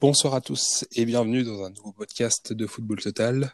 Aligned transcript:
Bonsoir 0.00 0.34
à 0.34 0.40
tous 0.40 0.84
et 0.94 1.04
bienvenue 1.04 1.42
dans 1.42 1.64
un 1.64 1.70
nouveau 1.70 1.90
podcast 1.90 2.52
de 2.52 2.66
Football 2.66 3.00
Total, 3.00 3.52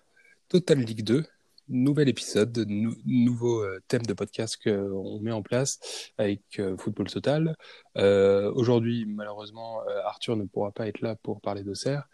Total 0.48 0.78
Ligue 0.78 1.04
2. 1.04 1.24
Nouvel 1.68 2.08
épisode, 2.10 2.66
nouveau 3.06 3.62
euh, 3.62 3.80
thème 3.88 4.02
de 4.02 4.12
podcast 4.12 4.58
qu'on 4.62 5.20
met 5.20 5.32
en 5.32 5.42
place 5.42 5.78
avec 6.18 6.42
euh, 6.58 6.76
Football 6.76 7.08
Total. 7.08 7.56
Euh, 7.96 8.52
aujourd'hui, 8.52 9.06
malheureusement, 9.06 9.80
Arthur 10.04 10.36
ne 10.36 10.44
pourra 10.44 10.72
pas 10.72 10.86
être 10.88 11.00
là 11.00 11.16
pour 11.22 11.40
parler 11.40 11.62
d'Auxerre. 11.62 12.08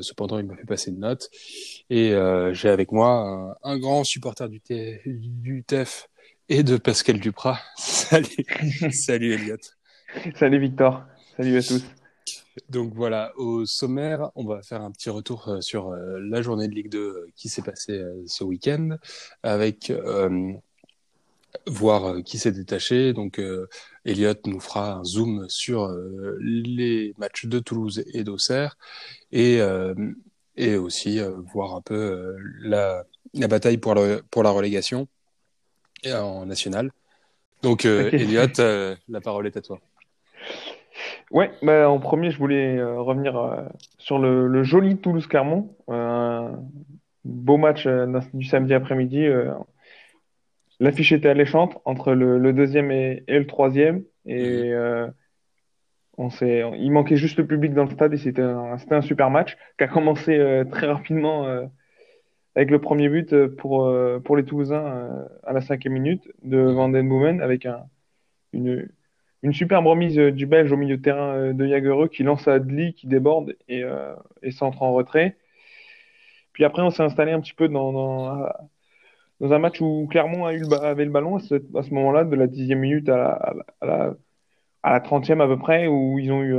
Cependant, 0.00 0.38
il 0.38 0.46
m'a 0.46 0.56
fait 0.56 0.66
passer 0.66 0.90
une 0.90 1.00
note. 1.00 1.28
Et 1.90 2.14
j'ai 2.52 2.68
avec 2.68 2.92
moi 2.92 3.56
un, 3.62 3.78
grand 3.78 4.04
supporter 4.04 4.48
du, 4.48 4.60
du 5.04 5.64
TEF 5.64 6.08
et 6.48 6.62
de 6.62 6.76
Pascal 6.76 7.18
Duprat. 7.18 7.58
Salut, 7.76 8.46
salut 8.92 9.32
Elliot. 9.32 9.56
Salut 10.34 10.58
Victor. 10.58 11.02
Salut 11.36 11.56
à 11.56 11.62
tous. 11.62 11.82
Donc 12.68 12.92
voilà, 12.94 13.32
au 13.36 13.64
sommaire, 13.64 14.30
on 14.34 14.44
va 14.44 14.62
faire 14.62 14.82
un 14.82 14.90
petit 14.90 15.08
retour 15.08 15.48
euh, 15.48 15.60
sur 15.60 15.88
euh, 15.88 16.18
la 16.20 16.42
journée 16.42 16.68
de 16.68 16.74
Ligue 16.74 16.90
2 16.90 16.98
euh, 16.98 17.26
qui 17.34 17.48
s'est 17.48 17.62
passée 17.62 18.02
ce 18.26 18.44
week-end, 18.44 18.96
avec 19.42 19.92
voir 21.66 22.22
qui 22.24 22.38
s'est 22.38 22.52
détaché. 22.52 23.12
Donc 23.12 23.40
Elliot 24.04 24.34
nous 24.46 24.60
fera 24.60 24.94
un 24.94 25.04
zoom 25.04 25.46
sur 25.48 25.94
les 26.40 27.14
matchs 27.18 27.46
de 27.46 27.58
Toulouse 27.58 28.04
et 28.12 28.24
d'Auxerre, 28.24 28.76
et, 29.30 29.60
et 30.56 30.76
aussi 30.76 31.20
voir 31.52 31.74
un 31.74 31.80
peu 31.80 32.36
la, 32.60 33.04
la 33.34 33.48
bataille 33.48 33.78
pour, 33.78 33.94
pour 34.30 34.42
la 34.42 34.50
relégation 34.50 35.08
en 36.06 36.46
national. 36.46 36.90
Donc 37.62 37.84
Elliot, 37.84 38.96
la 39.08 39.20
parole 39.20 39.46
est 39.46 39.56
à 39.56 39.62
toi. 39.62 39.78
Ouais, 41.30 41.50
bah, 41.62 41.88
en 41.88 41.98
premier, 41.98 42.30
je 42.30 42.38
voulais 42.38 42.76
euh, 42.76 43.00
revenir 43.00 43.36
euh, 43.36 43.62
sur 43.98 44.18
le, 44.18 44.62
joli 44.62 44.98
Toulouse-Clermont. 44.98 45.74
Euh, 45.88 46.50
beau 47.24 47.56
match 47.56 47.86
du 48.34 48.44
samedi 48.44 48.74
après-midi. 48.74 49.26
L'affiche 50.82 51.12
était 51.12 51.28
alléchante 51.28 51.78
entre 51.84 52.12
le, 52.12 52.52
deuxième 52.52 52.90
et, 52.90 53.24
le 53.28 53.46
troisième. 53.46 54.04
Et 54.26 54.72
mhm. 54.74 55.12
on 56.18 56.30
s'est, 56.30 56.62
il 56.78 56.90
manquait 56.90 57.16
juste 57.16 57.38
le 57.38 57.46
public 57.46 57.74
dans 57.74 57.84
le 57.84 57.90
stade 57.90 58.12
et 58.14 58.18
c'était 58.18 58.42
un, 58.42 58.78
c'était 58.78 58.94
un 58.94 59.02
super 59.02 59.30
match 59.30 59.56
qui 59.78 59.84
a 59.84 59.88
commencé 59.88 60.62
très 60.70 60.86
rapidement 60.86 61.46
avec 62.54 62.70
le 62.70 62.80
premier 62.80 63.08
but 63.08 63.46
pour, 63.56 63.92
pour 64.24 64.36
les 64.36 64.44
Toulousains 64.44 65.26
à 65.44 65.52
la 65.52 65.60
cinquième 65.60 65.94
minute 65.94 66.28
de 66.42 66.58
Van 66.58 66.88
Den 66.88 67.08
Boomen 67.08 67.40
avec 67.40 67.66
un, 67.66 67.84
une, 68.52 68.88
une 69.42 69.52
superbe 69.52 69.86
remise 69.86 70.18
euh, 70.18 70.30
du 70.30 70.46
Belge 70.46 70.72
au 70.72 70.76
milieu 70.76 70.96
de 70.96 71.02
terrain 71.02 71.34
euh, 71.34 71.52
de 71.52 71.66
Jagereux 71.66 72.08
qui 72.08 72.22
lance 72.22 72.46
à 72.48 72.54
Adli, 72.54 72.94
qui 72.94 73.06
déborde 73.06 73.56
et, 73.68 73.82
euh, 73.82 74.14
et 74.42 74.50
s'entre 74.50 74.82
en 74.82 74.92
retrait. 74.92 75.36
Puis 76.52 76.64
après, 76.64 76.82
on 76.82 76.90
s'est 76.90 77.02
installé 77.02 77.32
un 77.32 77.40
petit 77.40 77.54
peu 77.54 77.68
dans, 77.68 77.92
dans, 77.92 78.46
dans, 79.42 79.52
un 79.52 79.58
match 79.58 79.80
où 79.80 80.06
Clermont 80.10 80.46
avait 80.46 81.04
le 81.04 81.10
ballon 81.10 81.36
à 81.36 81.40
ce, 81.40 81.94
moment-là, 81.94 82.24
de 82.24 82.34
la 82.36 82.46
dixième 82.46 82.80
minute 82.80 83.08
à 83.08 83.16
la, 83.16 83.54
à 83.80 83.86
la, 83.86 84.14
à 84.82 84.92
la 84.92 85.00
30e 85.00 85.42
à 85.42 85.46
peu 85.46 85.58
près, 85.58 85.86
où 85.88 86.18
ils 86.18 86.32
ont 86.32 86.42
eu 86.42 86.56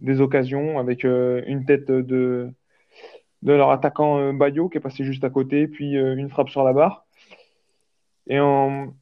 des 0.00 0.20
occasions 0.20 0.78
avec 0.78 1.04
une 1.04 1.64
tête 1.66 1.90
de, 1.90 2.50
de 3.42 3.52
leur 3.52 3.70
attaquant 3.70 4.32
Bayo 4.32 4.68
qui 4.68 4.78
est 4.78 4.80
passé 4.80 5.04
juste 5.04 5.24
à 5.24 5.30
côté, 5.30 5.66
puis 5.66 5.94
une 5.94 6.30
frappe 6.30 6.50
sur 6.50 6.62
la 6.62 6.72
barre. 6.72 7.06
Et 8.28 8.40
en, 8.40 8.94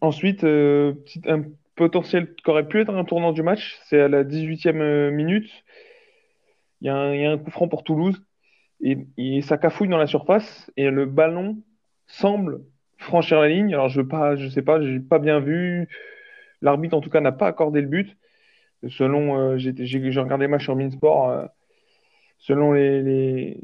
ensuite, 0.00 0.44
un 0.44 1.44
potentiel 1.74 2.34
qui 2.34 2.50
aurait 2.50 2.68
pu 2.68 2.80
être 2.80 2.94
un 2.94 3.04
tournant 3.04 3.32
du 3.32 3.42
match. 3.42 3.78
C'est 3.86 4.00
à 4.00 4.08
la 4.08 4.24
18e 4.24 4.80
euh, 4.80 5.10
minute. 5.10 5.50
Il 6.80 6.86
y, 6.86 6.90
a 6.90 6.96
un, 6.96 7.38
coup 7.38 7.50
franc 7.50 7.68
pour 7.68 7.82
Toulouse. 7.82 8.22
Et, 8.80 9.40
ça 9.42 9.56
cafouille 9.56 9.88
dans 9.88 9.98
la 9.98 10.06
surface. 10.06 10.70
Et 10.76 10.90
le 10.90 11.06
ballon 11.06 11.58
semble 12.06 12.60
franchir 12.98 13.40
la 13.40 13.48
ligne. 13.48 13.72
Alors, 13.74 13.88
je 13.88 14.00
ne 14.00 14.06
pas, 14.06 14.36
je 14.36 14.48
sais 14.48 14.62
pas, 14.62 14.80
j'ai 14.80 15.00
pas 15.00 15.18
bien 15.18 15.40
vu. 15.40 15.88
L'arbitre, 16.62 16.96
en 16.96 17.00
tout 17.00 17.10
cas, 17.10 17.20
n'a 17.20 17.32
pas 17.32 17.46
accordé 17.46 17.80
le 17.80 17.88
but. 17.88 18.16
Selon, 18.88 19.38
euh, 19.38 19.56
j'ai 19.58 20.20
regardé 20.20 20.44
le 20.44 20.50
match 20.50 20.64
sur 20.64 20.76
Minsport. 20.76 21.30
Euh, 21.30 21.46
selon 22.38 22.72
les, 22.72 23.58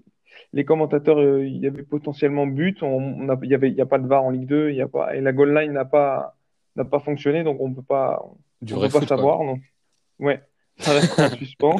les, 0.52 0.64
commentateurs, 0.64 1.20
il 1.40 1.58
y 1.58 1.66
avait 1.66 1.82
potentiellement 1.82 2.46
but. 2.46 2.82
On, 2.82 3.28
il 3.42 3.48
n'y 3.48 3.80
a 3.80 3.86
pas 3.86 3.98
de 3.98 4.06
VAR 4.06 4.24
en 4.24 4.30
Ligue 4.30 4.46
2. 4.46 4.70
Il 4.70 4.76
y 4.76 4.82
a 4.82 4.88
pas, 4.88 5.14
et 5.14 5.20
la 5.20 5.32
goal 5.32 5.54
line 5.54 5.72
n'a 5.72 5.84
pas, 5.84 6.36
n'a 6.76 6.84
pas 6.84 7.00
fonctionné, 7.00 7.44
donc 7.44 7.60
on 7.60 7.72
peut 7.72 7.82
pas, 7.82 8.22
on 8.62 8.80
peut 8.80 8.88
pas 8.88 9.06
savoir. 9.06 9.42
Non. 9.42 9.58
Ouais, 10.18 10.40
ça 10.78 10.92
reste 10.92 11.18
en 11.18 11.30
suspens. 11.30 11.76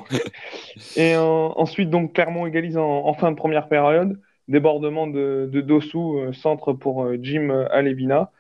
Et 0.97 1.17
ensuite, 1.17 1.91
donc 1.91 2.15
Clermont 2.15 2.47
égalise 2.47 2.77
en, 2.77 3.13
fin 3.15 3.31
de 3.31 3.37
première 3.37 3.69
période. 3.69 4.21
Débordement 4.51 5.07
de, 5.07 5.49
de 5.51 5.61
Dossou, 5.63 6.19
euh, 6.19 6.33
centre 6.33 6.75
pour 6.75 7.05
euh, 7.05 7.17
Jim 7.21 7.51
Alevina. 7.71 8.31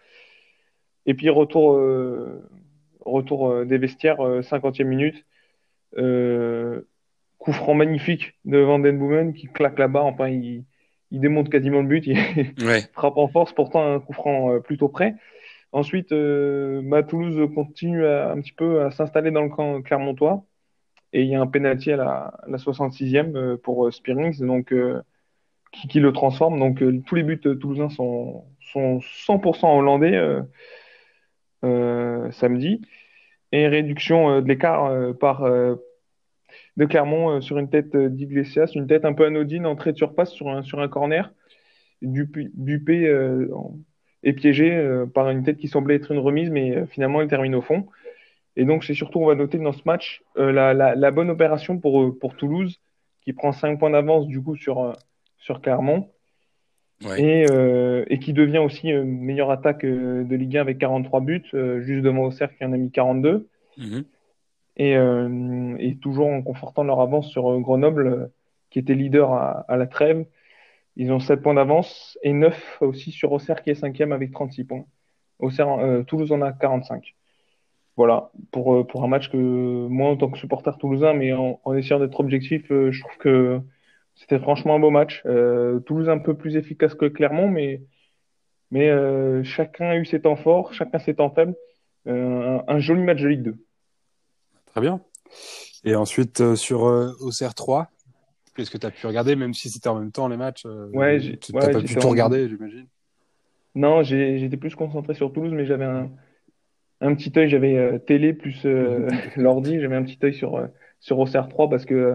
Et 1.06 1.14
puis 1.14 1.30
retour, 1.30 1.72
euh, 1.72 2.46
retour 3.00 3.64
des 3.64 3.78
vestiaires, 3.78 4.18
50e 4.18 4.84
minute. 4.84 5.24
coup 7.38 7.52
franc 7.52 7.74
magnifique 7.74 8.34
de 8.44 8.58
Van 8.58 8.78
Den 8.78 8.98
Boomen 8.98 9.32
qui 9.32 9.46
claque 9.46 9.78
la 9.78 9.88
barre. 9.88 10.06
Enfin, 10.06 10.28
il, 10.28 10.64
il 11.10 11.20
démonte 11.20 11.48
quasiment 11.48 11.80
le 11.80 11.88
but. 11.88 12.06
Il 12.06 12.16
frappe 12.92 13.16
en 13.16 13.28
force, 13.28 13.52
pourtant 13.54 13.94
un 13.94 13.98
coup 13.98 14.12
franc 14.12 14.60
plutôt 14.60 14.88
près. 14.88 15.14
Ensuite, 15.72 16.12
euh, 16.12 16.82
bah, 16.84 17.02
Toulouse 17.02 17.48
continue 17.54 18.04
un 18.04 18.40
petit 18.40 18.52
peu 18.52 18.82
à 18.82 18.90
s'installer 18.90 19.30
dans 19.30 19.42
le 19.42 19.50
camp 19.50 19.82
clermontois. 19.82 20.44
Et 21.12 21.22
il 21.22 21.28
y 21.28 21.34
a 21.34 21.40
un 21.40 21.46
penalty 21.46 21.92
à 21.92 21.96
la, 21.96 22.58
66e 22.58 23.36
euh, 23.36 23.56
pour 23.56 23.86
euh, 23.86 23.90
Spearings, 23.90 24.38
donc, 24.44 24.74
qui, 25.72 26.00
le 26.00 26.12
transforme. 26.12 26.58
Donc 26.58 26.82
tous 27.06 27.14
les 27.14 27.22
buts 27.22 27.40
toulousains 27.40 27.90
sont, 27.90 28.44
sont 28.72 28.98
100% 28.98 29.78
hollandais 29.78 30.18
samedi. 32.32 32.80
Et 33.52 33.66
réduction 33.66 34.40
de 34.40 34.46
l'écart 34.46 35.16
par 35.18 35.42
de 36.76 36.84
Clermont 36.84 37.40
sur 37.40 37.58
une 37.58 37.68
tête 37.68 37.96
d'Iglesias, 37.96 38.72
une 38.74 38.86
tête 38.86 39.04
un 39.04 39.12
peu 39.12 39.26
anodine, 39.26 39.66
entrée 39.66 39.92
de 39.92 39.96
surface 39.96 40.30
sur 40.30 40.48
un, 40.48 40.62
sur 40.62 40.80
un 40.80 40.88
corner. 40.88 41.32
Dupé, 42.02 42.50
Dupé 42.54 43.06
est 44.22 44.32
piégé 44.32 44.74
euh, 44.74 45.06
par 45.06 45.30
une 45.30 45.42
tête 45.42 45.58
qui 45.58 45.68
semblait 45.68 45.96
être 45.96 46.12
une 46.12 46.18
remise, 46.18 46.50
mais 46.50 46.76
euh, 46.76 46.86
finalement, 46.86 47.20
elle 47.20 47.28
termine 47.28 47.54
au 47.54 47.62
fond. 47.62 47.86
Et 48.56 48.64
donc, 48.64 48.84
c'est 48.84 48.94
surtout, 48.94 49.20
on 49.20 49.26
va 49.26 49.34
noter 49.34 49.58
dans 49.58 49.72
ce 49.72 49.82
match, 49.86 50.22
euh, 50.36 50.52
la, 50.52 51.10
bonne 51.10 51.30
opération 51.30 51.78
pour, 51.78 52.18
pour 52.18 52.36
Toulouse, 52.36 52.80
qui 53.22 53.32
prend 53.32 53.52
5 53.52 53.78
points 53.78 53.90
d'avance 53.90 54.26
du 54.26 54.42
coup 54.42 54.56
sur, 54.56 54.94
sur 55.40 55.60
Clermont. 55.60 56.08
Et, 57.16 57.46
et, 58.08 58.18
qui 58.18 58.34
devient 58.34 58.58
aussi 58.58 58.92
meilleure 58.92 59.50
attaque 59.50 59.86
de 59.86 60.36
Ligue 60.36 60.58
1 60.58 60.60
avec 60.60 60.76
43 60.76 61.20
buts, 61.22 61.42
juste 61.80 62.02
devant 62.02 62.24
Auxerre 62.24 62.54
qui 62.54 62.62
en 62.62 62.74
a 62.74 62.76
mis 62.76 62.90
42. 62.90 63.48
Mhm. 63.78 64.04
et, 64.76 64.96
et, 65.78 65.96
toujours 65.96 66.26
en 66.26 66.42
confortant 66.42 66.84
leur 66.84 67.00
avance 67.00 67.30
sur 67.30 67.58
Grenoble, 67.60 68.30
qui 68.68 68.78
était 68.78 68.94
leader 68.94 69.32
à, 69.32 69.64
à 69.66 69.78
la 69.78 69.86
trêve 69.86 70.26
ils 70.96 71.12
ont 71.12 71.20
7 71.20 71.40
points 71.42 71.54
d'avance 71.54 72.18
et 72.22 72.32
9 72.32 72.78
aussi 72.82 73.10
sur 73.10 73.32
Auxerre 73.32 73.62
qui 73.62 73.70
est 73.70 73.80
5e 73.80 74.12
avec 74.12 74.32
36 74.32 74.64
points. 74.64 74.84
Auxerre, 75.38 75.70
euh, 75.78 76.02
Toulouse 76.02 76.32
en 76.32 76.42
a 76.42 76.52
45. 76.52 77.14
Voilà, 77.96 78.30
pour, 78.50 78.74
euh, 78.74 78.86
pour 78.86 79.04
un 79.04 79.08
match 79.08 79.30
que 79.30 79.36
moi, 79.36 80.10
en 80.10 80.16
tant 80.16 80.28
que 80.30 80.38
supporter 80.38 80.76
toulousain, 80.78 81.12
mais 81.14 81.32
en, 81.32 81.58
essayant 81.74 82.00
d'être 82.00 82.20
objectif, 82.20 82.70
euh, 82.70 82.90
je 82.90 83.00
trouve 83.00 83.16
que 83.18 83.60
c'était 84.20 84.38
franchement 84.38 84.76
un 84.76 84.78
beau 84.78 84.90
match. 84.90 85.22
Toulouse 85.86 86.08
un 86.08 86.18
peu 86.18 86.36
plus 86.36 86.56
efficace 86.56 86.94
que 86.94 87.06
Clermont, 87.06 87.48
mais, 87.48 87.82
mais 88.70 88.90
chacun 89.42 89.86
a 89.86 89.96
eu 89.96 90.04
ses 90.04 90.20
temps 90.20 90.36
forts, 90.36 90.72
chacun 90.72 90.98
ses 90.98 91.14
temps 91.14 91.30
faibles. 91.30 91.56
Un, 92.06 92.62
un, 92.66 92.78
joli 92.78 93.02
match 93.02 93.20
de 93.20 93.28
Ligue 93.28 93.42
2. 93.42 93.54
Très 94.66 94.80
bien. 94.80 95.00
Et 95.84 95.94
ensuite, 95.94 96.54
sur 96.54 96.82
Auxerre 97.20 97.54
3, 97.54 97.90
est-ce 98.60 98.70
que 98.70 98.78
tu 98.78 98.86
as 98.86 98.90
pu 98.90 99.06
regarder, 99.06 99.36
même 99.36 99.54
si 99.54 99.68
c'était 99.70 99.88
en 99.88 99.98
même 99.98 100.12
temps 100.12 100.28
les 100.28 100.36
matchs 100.36 100.64
euh, 100.66 100.88
Ouais, 100.92 101.18
tu 101.20 101.52
n'as 101.52 101.72
pas 101.72 101.80
pu 101.80 101.94
tout 101.94 102.08
regarder, 102.08 102.48
j'imagine. 102.48 102.86
Non, 103.74 104.02
j'étais 104.02 104.56
plus 104.56 104.74
concentré 104.74 105.14
sur 105.14 105.32
Toulouse, 105.32 105.52
mais 105.52 105.64
j'avais 105.64 105.84
un, 105.84 106.10
un, 107.00 107.14
petit 107.14 107.32
œil, 107.36 107.48
j'avais 107.48 107.76
euh, 107.76 107.98
télé 107.98 108.32
plus 108.32 108.60
euh, 108.64 109.08
l'ordi, 109.36 109.80
j'avais 109.80 109.96
un 109.96 110.02
petit 110.02 110.18
œil 110.24 110.34
sur, 110.34 110.68
sur 110.98 111.18
Auxerre 111.18 111.48
3 111.48 111.70
parce 111.70 111.84
que 111.84 112.14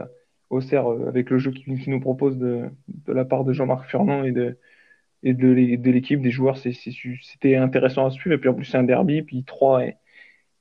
Auxerre, 0.49 0.87
avec 0.87 1.29
le 1.29 1.37
jeu 1.37 1.51
qu'il 1.51 1.91
nous 1.91 1.99
propose 1.99 2.37
de, 2.37 2.69
de 2.87 3.13
la 3.13 3.25
part 3.25 3.43
de 3.43 3.53
Jean-Marc 3.53 3.89
Fernand 3.89 4.23
et 4.23 4.31
de, 4.31 4.57
et 5.23 5.33
de 5.33 5.91
l'équipe, 5.91 6.21
des 6.21 6.31
joueurs, 6.31 6.57
c'était 6.57 7.55
intéressant 7.55 8.05
à 8.05 8.11
suivre. 8.11 8.35
Et 8.35 8.37
puis 8.37 8.49
en 8.49 8.53
plus, 8.53 8.65
c'est 8.65 8.77
un 8.77 8.83
derby, 8.83 9.23
puis 9.23 9.43
3 9.43 9.83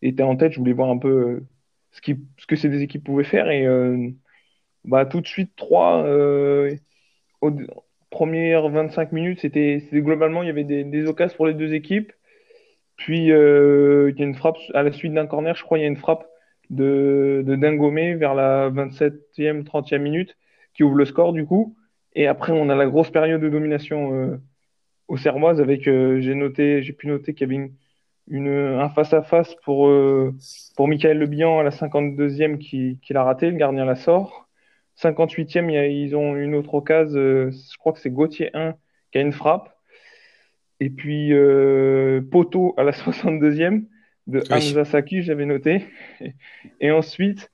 était 0.02 0.22
en 0.22 0.36
tête. 0.36 0.52
Je 0.52 0.58
voulais 0.58 0.72
voir 0.72 0.90
un 0.90 0.98
peu 0.98 1.42
ce, 1.92 2.00
qui, 2.00 2.16
ce 2.38 2.46
que 2.46 2.56
ces 2.56 2.68
deux 2.70 2.82
équipes 2.82 3.04
pouvaient 3.04 3.24
faire. 3.24 3.50
Et 3.50 3.66
bah, 4.84 5.06
tout 5.06 5.20
de 5.20 5.26
suite, 5.26 5.52
3, 5.56 6.04
euh, 6.06 6.76
premières 8.10 8.68
25 8.68 9.12
minutes, 9.12 9.40
c'était 9.40 9.82
globalement, 9.92 10.42
il 10.42 10.46
y 10.46 10.50
avait 10.50 10.64
des, 10.64 10.84
des 10.84 11.06
occasions 11.06 11.36
pour 11.36 11.46
les 11.46 11.54
deux 11.54 11.74
équipes. 11.74 12.12
Puis, 12.96 13.32
euh, 13.32 14.12
il 14.14 14.20
y 14.20 14.22
a 14.22 14.26
une 14.26 14.34
frappe 14.34 14.56
à 14.72 14.82
la 14.82 14.92
suite 14.92 15.12
d'un 15.12 15.26
corner, 15.26 15.56
je 15.56 15.64
crois, 15.64 15.78
il 15.78 15.82
y 15.82 15.84
a 15.84 15.88
une 15.88 15.96
frappe 15.96 16.26
de, 16.70 17.42
de 17.46 17.56
Dingomé 17.56 18.14
vers 18.14 18.34
la 18.34 18.70
27e, 18.70 19.64
30e 19.64 19.98
minute 19.98 20.36
qui 20.74 20.82
ouvre 20.82 20.96
le 20.96 21.04
score 21.04 21.32
du 21.32 21.46
coup. 21.46 21.76
Et 22.14 22.26
après, 22.26 22.52
on 22.52 22.68
a 22.68 22.74
la 22.74 22.86
grosse 22.86 23.10
période 23.10 23.40
de 23.40 23.48
domination 23.48 24.14
euh, 24.14 24.36
au 25.08 25.16
Sermoise 25.16 25.60
avec, 25.60 25.88
euh, 25.88 26.20
j'ai 26.20 26.34
noté, 26.34 26.82
j'ai 26.82 26.92
pu 26.92 27.08
noter 27.08 27.34
qu'il 27.34 27.48
y 27.48 27.54
avait 27.54 27.64
une, 27.64 27.74
une, 28.28 28.48
un 28.48 28.88
face-à-face 28.88 29.54
pour, 29.64 29.88
euh, 29.88 30.34
pour 30.76 30.88
Michael 30.88 31.18
Lebihan 31.18 31.58
à 31.58 31.62
la 31.62 31.70
52e 31.70 32.58
qui, 32.58 32.98
qui 33.02 33.12
l'a 33.12 33.24
raté, 33.24 33.50
le 33.50 33.56
gardien 33.56 33.84
la 33.84 33.96
sort. 33.96 34.48
58e, 35.02 35.68
il 35.68 35.74
y 35.74 35.76
a, 35.76 35.86
ils 35.86 36.16
ont 36.16 36.36
une 36.36 36.54
autre 36.54 36.74
occasion, 36.74 37.18
euh, 37.18 37.50
je 37.50 37.76
crois 37.78 37.92
que 37.92 37.98
c'est 38.00 38.10
Gauthier 38.10 38.50
1 38.54 38.74
qui 39.12 39.18
a 39.18 39.20
une 39.20 39.32
frappe. 39.32 39.74
Et 40.80 40.90
puis 40.90 41.32
euh, 41.32 42.20
Poto 42.30 42.74
à 42.76 42.84
la 42.84 42.92
62e 42.92 43.84
de 44.26 44.38
Oui. 44.40 44.44
Hamza 44.50 44.84
Saki, 44.84 45.22
j'avais 45.22 45.46
noté. 45.46 45.84
Et 46.80 46.90
ensuite, 46.90 47.50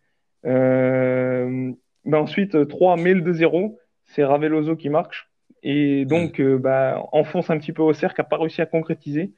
euh, 0.47 1.73
ben 2.05 2.19
ensuite 2.19 2.69
3 2.69 2.97
mais 2.97 3.15
le 3.15 3.23
2-0, 3.23 3.77
c'est 4.07 4.25
Raveloso 4.25 4.77
qui 4.77 4.89
marque. 4.89 5.15
Et 5.63 6.05
donc, 6.07 6.41
euh, 6.41 6.59
bah, 6.59 7.03
enfonce 7.13 7.51
un 7.51 7.59
petit 7.59 7.73
peu 7.73 7.83
au 7.83 7.93
cercle, 7.93 8.15
qui 8.17 8.21
n'a 8.23 8.29
pas 8.29 8.39
réussi 8.39 8.63
à 8.63 8.67
concrétiser 8.67 9.33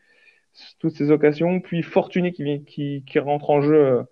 toutes 0.79 0.95
ces 0.95 1.11
occasions. 1.11 1.61
Puis 1.61 1.83
Fortuné 1.83 2.33
qui, 2.33 2.45
vient- 2.45 2.61
qui, 2.61 3.03
qui 3.07 3.19
rentre 3.19 3.51
en 3.51 3.61
jeu 3.61 3.75
euh, 3.75 4.03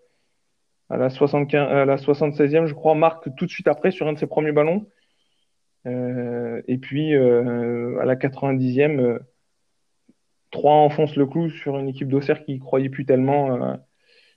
à 0.88 0.96
la 0.96 1.08
75, 1.08 1.69
à 1.70 1.84
la 1.84 1.96
76e, 1.96 2.67
je 2.67 2.75
crois, 2.75 2.94
marque 2.96 3.28
tout 3.37 3.46
de 3.46 3.50
suite 3.50 3.69
après 3.69 3.90
sur 3.93 4.08
un 4.08 4.14
de 4.14 4.19
ses 4.19 4.26
premiers 4.26 4.50
ballons. 4.52 4.87
Euh, 5.87 6.61
et 6.67 6.78
puis, 6.78 7.14
euh, 7.14 7.99
à 8.00 8.05
la 8.05 8.17
90e, 8.17 8.99
euh, 9.00 9.19
3 10.50 10.75
enfonce 10.75 11.17
le 11.17 11.26
clou 11.26 11.50
sur 11.50 11.79
une 11.79 11.88
équipe 11.88 12.08
d'Auxerre 12.08 12.44
qui 12.44 12.58
croyait 12.58 12.88
plus 12.91 13.06
tellement. 13.06 13.62
euh, 13.62 13.76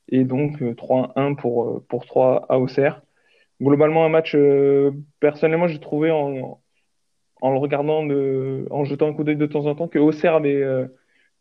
et 0.09 0.23
donc, 0.25 0.61
euh, 0.61 0.75
3-1 0.75 1.35
pour, 1.35 1.69
euh, 1.69 1.85
pour 1.89 2.05
3 2.05 2.45
à 2.49 2.59
Auxerre. 2.59 3.01
Globalement, 3.61 4.05
un 4.05 4.09
match, 4.09 4.35
euh, 4.35 4.91
personnellement, 5.19 5.67
j'ai 5.67 5.79
trouvé 5.79 6.11
en, 6.11 6.61
en 7.41 7.51
le 7.51 7.57
regardant, 7.59 8.05
de, 8.05 8.67
en 8.71 8.85
jetant 8.85 9.09
un 9.09 9.13
coup 9.13 9.23
d'œil 9.23 9.37
de 9.37 9.45
temps 9.45 9.65
en 9.67 9.75
temps, 9.75 9.87
que 9.87 9.99
Auxerre 9.99 10.35
avait 10.35 10.61
euh, 10.63 10.87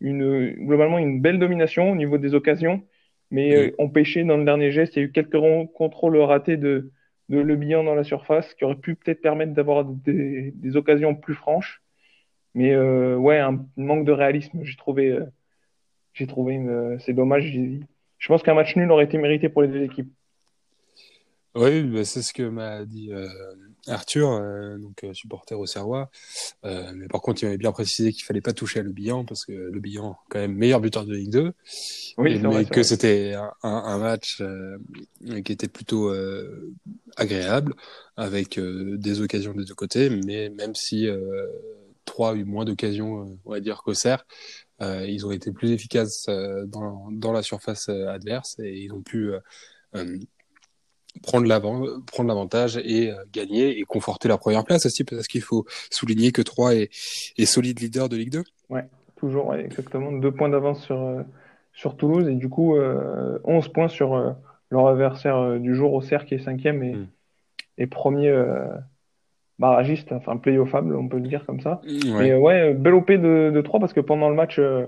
une, 0.01 0.51
globalement 0.67 0.99
une 0.99 1.21
belle 1.21 1.39
domination 1.39 1.91
au 1.93 1.97
niveau 1.97 2.19
des 2.19 2.35
occasions, 2.35 2.83
mais 3.31 3.55
euh, 3.57 3.75
ont 3.79 3.89
pêché 3.91 4.25
dans 4.25 4.37
le 4.37 4.45
dernier 4.45 4.73
geste. 4.73 4.97
Il 4.97 5.01
y 5.01 5.03
a 5.03 5.07
eu 5.07 5.13
quelques 5.13 5.39
contrôles 5.75 6.19
ratés 6.19 6.57
de, 6.57 6.93
de 7.29 7.39
Le 7.41 7.57
Bihan 7.57 7.85
dans 7.85 7.95
la 7.95 8.05
surface 8.05 8.55
qui 8.55 8.65
auraient 8.65 8.77
pu 8.77 8.97
peut-être 8.97 9.23
permettre 9.23 9.53
d'avoir 9.55 9.85
des, 9.85 10.53
des 10.53 10.77
occasions 10.77 11.15
plus 11.15 11.35
franches. 11.35 11.82
Mais 12.55 12.73
euh, 12.73 13.17
ouais, 13.17 13.39
un 13.39 13.65
manque 13.77 14.05
de 14.05 14.13
réalisme, 14.13 14.61
j'ai 14.63 14.77
trouvé. 14.77 15.11
euh, 15.11 15.25
j'ai 16.15 16.27
trouvé 16.27 16.55
une- 16.55 16.99
c'est 17.01 17.15
dommage. 17.15 17.51
Je 18.19 18.29
pense 18.29 18.43
qu'un 18.43 18.55
match 18.55 18.77
nul 18.77 18.91
aurait 18.91 19.05
été 19.05 19.17
mérité 19.19 19.49
pour 19.49 19.63
les 19.63 19.69
deux 19.69 19.83
équipes. 19.83 20.13
Oui, 21.55 21.83
bah, 21.83 22.05
c'est 22.05 22.23
ce 22.23 22.33
que 22.33 22.43
m'a 22.45 22.85
dit 22.87 23.13
euh, 23.13 23.29
Arthur, 23.87 24.31
euh, 24.31 24.79
donc 24.79 25.05
euh, 25.05 25.13
supporter 25.13 25.59
au 25.59 25.67
Serrois. 25.67 26.11
Euh, 26.65 26.93
mais 26.95 27.09
par 27.09 27.21
contre, 27.21 27.43
il 27.43 27.47
m'avait 27.47 27.59
bien 27.59 27.73
précisé 27.73 28.11
qu'il 28.13 28.25
fallait 28.25 28.41
pas 28.41 28.55
toucher 28.55 28.81
à 28.81 28.83
Le 28.83 28.91
Bihan 28.93 29.25
parce 29.27 29.45
que 29.45 29.53
Le 29.53 29.81
Bihan, 29.81 30.17
quand 30.31 30.39
même 30.39 30.55
meilleur 30.55 30.81
buteur 30.81 31.05
de 31.05 31.15
Ligue 31.15 31.31
2, 31.31 31.53
Oui, 32.17 32.33
et- 32.33 32.39
mais 32.39 32.49
vrai, 32.49 32.65
que 32.65 32.83
c'était 32.83 33.35
un, 33.63 33.99
match 33.99 34.41
euh, 34.41 34.79
qui 35.45 35.53
était 35.53 35.69
plutôt 35.69 36.09
euh, 36.09 36.73
agréable 37.17 37.75
avec 38.17 38.59
euh, 38.59 38.97
des 38.97 39.21
occasions 39.21 39.53
des 39.53 39.65
deux 39.67 39.75
côtés, 39.75 40.09
mais 40.09 40.49
même 40.49 40.75
si 40.75 41.07
trois 42.13 42.33
a 42.33 42.35
eu 42.35 42.45
moins 42.45 42.65
d'occasions, 42.65 43.23
euh, 43.23 43.39
on 43.47 43.51
va 43.53 43.61
dire 43.61 43.83
qu'Auxerre, 43.83 44.25
euh, 44.83 45.07
ils 45.09 45.27
ont 45.27 45.31
été 45.33 45.51
plus 45.51 45.73
efficaces 45.73 46.27
euh, 46.29 46.67
dans, 46.67 47.09
dans 47.11 47.33
la 47.33 47.43
surface 47.43 47.89
adverse 47.89 48.59
et 48.61 48.79
ils 48.85 48.93
ont 48.93 49.03
pu 49.03 49.33
prendre 51.23 51.47
l'avant, 51.47 51.85
prendre 52.07 52.29
l'avantage 52.29 52.79
et 52.79 53.11
euh, 53.11 53.17
gagner 53.33 53.79
et 53.79 53.83
conforter 53.85 54.29
la 54.29 54.39
première 54.39 54.65
place 54.65 54.87
aussi 54.87 55.05
parce 55.05 55.27
qu'il 55.27 55.43
faut 55.43 55.67
souligner 55.91 56.33
que 56.33 56.43
3 56.43 56.75
est, 56.75 56.91
est 57.37 57.47
solide 57.47 57.81
leader 57.81 58.09
de 58.09 58.17
Ligue 58.17 58.33
2. 58.33 58.45
Toujours, 59.17 59.49
ouais, 59.49 59.65
exactement. 59.65 60.11
Deux 60.11 60.33
points 60.33 60.49
d'avance 60.49 60.83
sur, 60.85 61.01
euh, 61.01 61.23
sur 61.75 61.97
Toulouse 61.97 62.29
et 62.29 62.35
du 62.35 62.49
coup, 62.49 62.77
euh, 62.77 63.39
11 63.45 63.69
points 63.69 63.89
sur 63.89 64.35
leur 64.71 64.87
adversaire 64.89 65.61
du 65.61 65.75
jour, 65.75 65.93
Auxerre, 65.93 66.25
qui 66.25 66.35
est 66.35 66.45
cinquième 66.45 66.83
et, 66.83 66.95
Mm. 66.95 67.07
et 67.79 67.87
premier 67.87 68.35
barragiste, 69.59 70.13
enfin 70.13 70.37
playoffable, 70.37 70.95
on 70.97 71.09
peut 71.09 71.19
le 71.19 71.29
dire 71.29 71.47
comme 71.47 71.61
ça. 71.61 71.81
Ouais. 71.85 72.01
Mais 72.19 72.31
euh, 72.33 72.39
ouais, 72.39 72.75
belle 72.75 72.95
OP 72.95 73.11
de, 73.11 73.51
de 73.55 73.61
3 73.61 73.81
parce 73.81 73.93
que 73.93 74.01
pendant 74.01 74.29
le 74.29 74.35
match, 74.35 74.59
euh, 74.59 74.87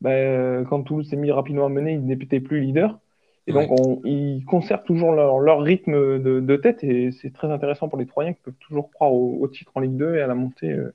bah, 0.00 0.10
euh, 0.10 0.64
quand 0.64 0.82
Toulouse 0.82 1.08
s'est 1.08 1.16
mis 1.16 1.30
rapidement 1.30 1.66
à 1.66 1.68
mener, 1.68 1.92
ils 1.92 2.04
n'étaient 2.04 2.40
plus 2.40 2.60
leaders. 2.60 2.98
Et 3.46 3.52
donc, 3.52 3.70
on, 3.70 4.02
ils 4.04 4.44
conservent 4.44 4.84
toujours 4.84 5.12
leur, 5.12 5.38
leur 5.38 5.62
rythme 5.62 6.18
de, 6.18 6.40
de 6.40 6.56
tête 6.56 6.84
et 6.84 7.12
c'est 7.12 7.32
très 7.32 7.50
intéressant 7.50 7.88
pour 7.88 7.98
les 7.98 8.04
Troyens 8.04 8.34
qui 8.34 8.42
peuvent 8.42 8.52
toujours 8.60 8.90
croire 8.90 9.10
au, 9.10 9.38
au 9.40 9.48
titre 9.48 9.72
en 9.74 9.80
Ligue 9.80 9.96
2 9.96 10.16
et 10.16 10.20
à 10.20 10.26
la 10.26 10.34
montée 10.34 10.70
euh, 10.70 10.92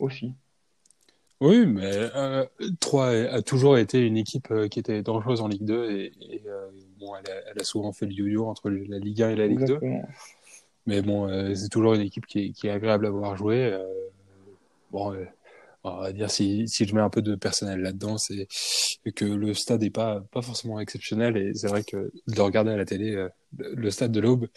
aussi. 0.00 0.34
Oui, 1.40 1.64
mais 1.66 1.92
euh, 1.94 2.44
3 2.80 3.06
a 3.06 3.42
toujours 3.42 3.78
été 3.78 4.04
une 4.04 4.16
équipe 4.16 4.50
euh, 4.50 4.68
qui 4.68 4.78
était 4.78 5.02
dangereuse 5.02 5.40
en 5.40 5.48
Ligue 5.48 5.64
2 5.64 5.90
et, 5.90 6.12
et, 6.20 6.42
euh, 6.46 6.68
bon, 6.98 7.12
elle 7.14 7.32
a, 7.32 7.36
elle 7.50 7.60
a 7.60 7.64
souvent 7.64 7.92
fait 7.92 8.04
le 8.04 8.12
yo-yo 8.12 8.46
entre 8.46 8.68
la 8.68 8.98
Ligue 8.98 9.22
1 9.22 9.30
et 9.30 9.36
la 9.36 9.46
Ligue 9.46 9.64
2. 9.64 9.80
Mais 10.86 11.02
bon, 11.02 11.28
euh, 11.28 11.54
c'est 11.54 11.68
toujours 11.68 11.94
une 11.94 12.00
équipe 12.00 12.26
qui 12.26 12.38
est, 12.46 12.50
qui 12.50 12.66
est 12.66 12.70
agréable 12.70 13.06
à 13.06 13.10
voir 13.10 13.36
jouer. 13.36 13.72
euh, 13.72 13.84
bon, 14.90 15.12
euh, 15.12 15.24
on 15.84 16.00
va 16.00 16.12
dire 16.12 16.30
si, 16.30 16.68
si 16.68 16.84
je 16.84 16.94
mets 16.94 17.00
un 17.00 17.08
peu 17.10 17.22
de 17.22 17.34
personnel 17.34 17.80
là-dedans, 17.80 18.18
c'est 18.18 18.46
que 19.14 19.24
le 19.24 19.54
stade 19.54 19.82
est 19.82 19.90
pas 19.90 20.20
pas 20.30 20.42
forcément 20.42 20.78
exceptionnel 20.78 21.38
et 21.38 21.54
c'est 21.54 21.68
vrai 21.68 21.84
que 21.84 21.96
de 21.96 22.36
le 22.36 22.42
regarder 22.42 22.70
à 22.70 22.76
la 22.76 22.84
télé, 22.84 23.28
le 23.56 23.90
stade 23.90 24.12
de 24.12 24.20
l'Aube, 24.20 24.48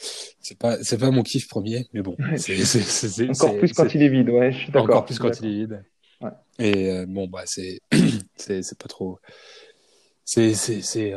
c'est 0.42 0.58
pas 0.58 0.84
c'est 0.84 0.98
pas 0.98 1.12
mon 1.12 1.24
kiff 1.24 1.48
premier, 1.48 1.88
mais 1.94 2.02
bon, 2.02 2.18
c'est 2.36 3.30
Encore 3.30 3.58
plus 3.58 3.72
quand 3.72 3.96
il 3.96 4.04
est 4.04 4.10
vide, 4.10 4.30
ouais, 4.32 4.52
je 4.52 4.58
suis 4.58 4.72
d'accord. 4.72 4.84
encore 4.84 5.06
plus 5.06 5.18
quand 5.18 5.40
il 5.40 5.46
est 5.46 5.60
vide. 5.60 5.86
Ouais. 6.20 6.32
Et 6.60 7.06
bon 7.06 7.28
bah 7.28 7.44
c'est 7.46 7.80
pas 8.78 8.90
trop 8.90 9.20
c'est 10.26 10.54
c'est 10.54 10.82
c'est 10.82 11.14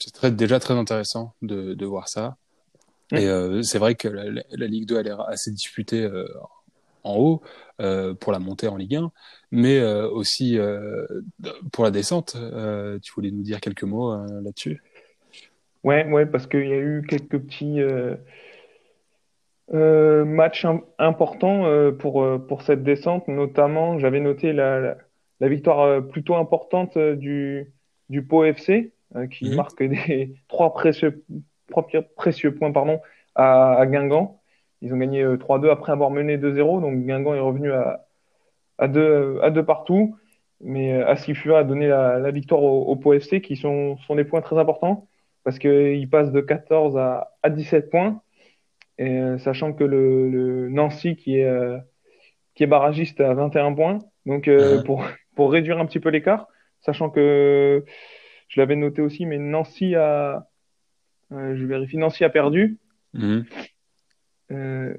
c'est 0.00 0.12
très 0.12 0.32
déjà 0.32 0.58
très 0.58 0.74
intéressant 0.74 1.34
de 1.42 1.74
de 1.74 1.86
voir 1.86 2.08
ça. 2.08 2.36
Mm. 3.12 3.16
Et 3.16 3.26
euh, 3.26 3.62
c'est 3.62 3.78
vrai 3.78 3.94
que 3.94 4.08
la, 4.08 4.24
la, 4.24 4.42
la 4.50 4.66
Ligue 4.66 4.86
2 4.86 4.98
a 4.98 5.02
l'air 5.02 5.20
assez 5.28 5.50
disputée 5.50 6.02
euh, 6.02 6.26
en 7.04 7.16
haut 7.16 7.42
euh, 7.80 8.14
pour 8.14 8.32
la 8.32 8.38
montée 8.38 8.68
en 8.68 8.76
Ligue 8.76 8.96
1, 8.96 9.12
mais 9.50 9.82
aussi 9.82 10.58
pour 11.72 11.84
la 11.84 11.90
descente. 11.90 12.36
Tu 13.02 13.12
voulais 13.14 13.30
nous 13.30 13.42
dire 13.42 13.60
quelques 13.60 13.84
mots 13.84 14.14
là-dessus? 14.42 14.82
Ouais, 15.84 16.06
ouais, 16.10 16.26
parce 16.26 16.46
qu'il 16.46 16.66
y 16.68 16.72
a 16.72 16.78
eu 16.78 17.02
quelques 17.08 17.38
petits 17.38 17.80
matchs 19.72 20.64
im- 20.64 20.82
importants 20.98 21.64
pour, 21.98 22.26
pour 22.46 22.62
cette 22.62 22.82
descente. 22.82 23.28
Notamment, 23.28 23.98
j'avais 23.98 24.20
noté 24.20 24.52
la, 24.52 24.96
victoire 25.40 26.06
plutôt 26.08 26.34
importante 26.36 26.98
du, 26.98 27.72
du 28.08 28.22
Pau 28.22 28.44
FC, 28.44 28.92
euh, 29.16 29.26
qui 29.26 29.46
Mhm. 29.46 29.54
marque 29.54 29.82
des 29.82 30.34
trois 30.48 30.74
précieux, 30.74 31.24
pi- 31.86 31.98
précieux 32.16 32.54
points 32.54 32.72
pardon, 32.72 33.00
à, 33.34 33.74
à 33.74 33.86
Guingamp. 33.86 34.40
Ils 34.82 34.94
ont 34.94 34.98
gagné 34.98 35.22
euh, 35.22 35.36
3-2 35.36 35.70
après 35.70 35.92
avoir 35.92 36.10
mené 36.10 36.38
2-0. 36.38 36.80
Donc 36.80 37.04
Guingamp 37.04 37.34
est 37.34 37.40
revenu 37.40 37.72
à, 37.72 38.06
à 38.78 38.88
deux, 38.88 39.38
à 39.42 39.50
deux 39.50 39.64
partout. 39.64 40.16
Mais 40.60 40.92
euh, 40.94 41.06
Asifua 41.08 41.60
a 41.60 41.64
donné 41.64 41.88
la, 41.88 42.18
la 42.18 42.30
victoire 42.30 42.62
au, 42.62 42.82
au 42.86 42.96
Pau 42.96 43.18
FC, 43.18 43.40
qui 43.40 43.56
sont, 43.56 43.96
sont 43.98 44.16
des 44.16 44.24
points 44.24 44.40
très 44.42 44.58
importants 44.58 45.08
parce 45.44 45.58
qu'il 45.58 46.08
passe 46.10 46.30
de 46.32 46.40
14 46.40 46.96
à, 46.98 47.32
à 47.42 47.50
17 47.50 47.90
points. 47.90 48.22
Et, 48.98 49.08
euh, 49.18 49.38
sachant 49.38 49.72
que 49.72 49.84
le, 49.84 50.28
le 50.30 50.68
Nancy, 50.70 51.16
qui 51.16 51.38
est, 51.38 51.44
euh, 51.46 51.78
qui 52.54 52.64
est 52.64 52.66
barragiste, 52.66 53.20
à 53.20 53.34
21 53.34 53.74
points. 53.74 53.98
Donc, 54.26 54.48
euh, 54.48 54.78
Mhm. 54.78 54.84
pour, 54.84 55.04
pour 55.36 55.52
réduire 55.52 55.78
un 55.78 55.86
petit 55.86 56.00
peu 56.00 56.10
l'écart, 56.10 56.48
sachant 56.80 57.10
que 57.10 57.84
je 58.48 58.60
l'avais 58.60 58.76
noté 58.76 59.02
aussi, 59.02 59.26
mais 59.26 59.38
Nancy 59.38 59.94
a. 59.94 60.46
euh, 61.32 61.56
je 61.56 61.64
vérifie, 61.64 61.96
Nancy 61.98 62.24
a 62.24 62.30
perdu. 62.30 62.76
Mhm. 63.14 63.44
Euh, 64.50 64.94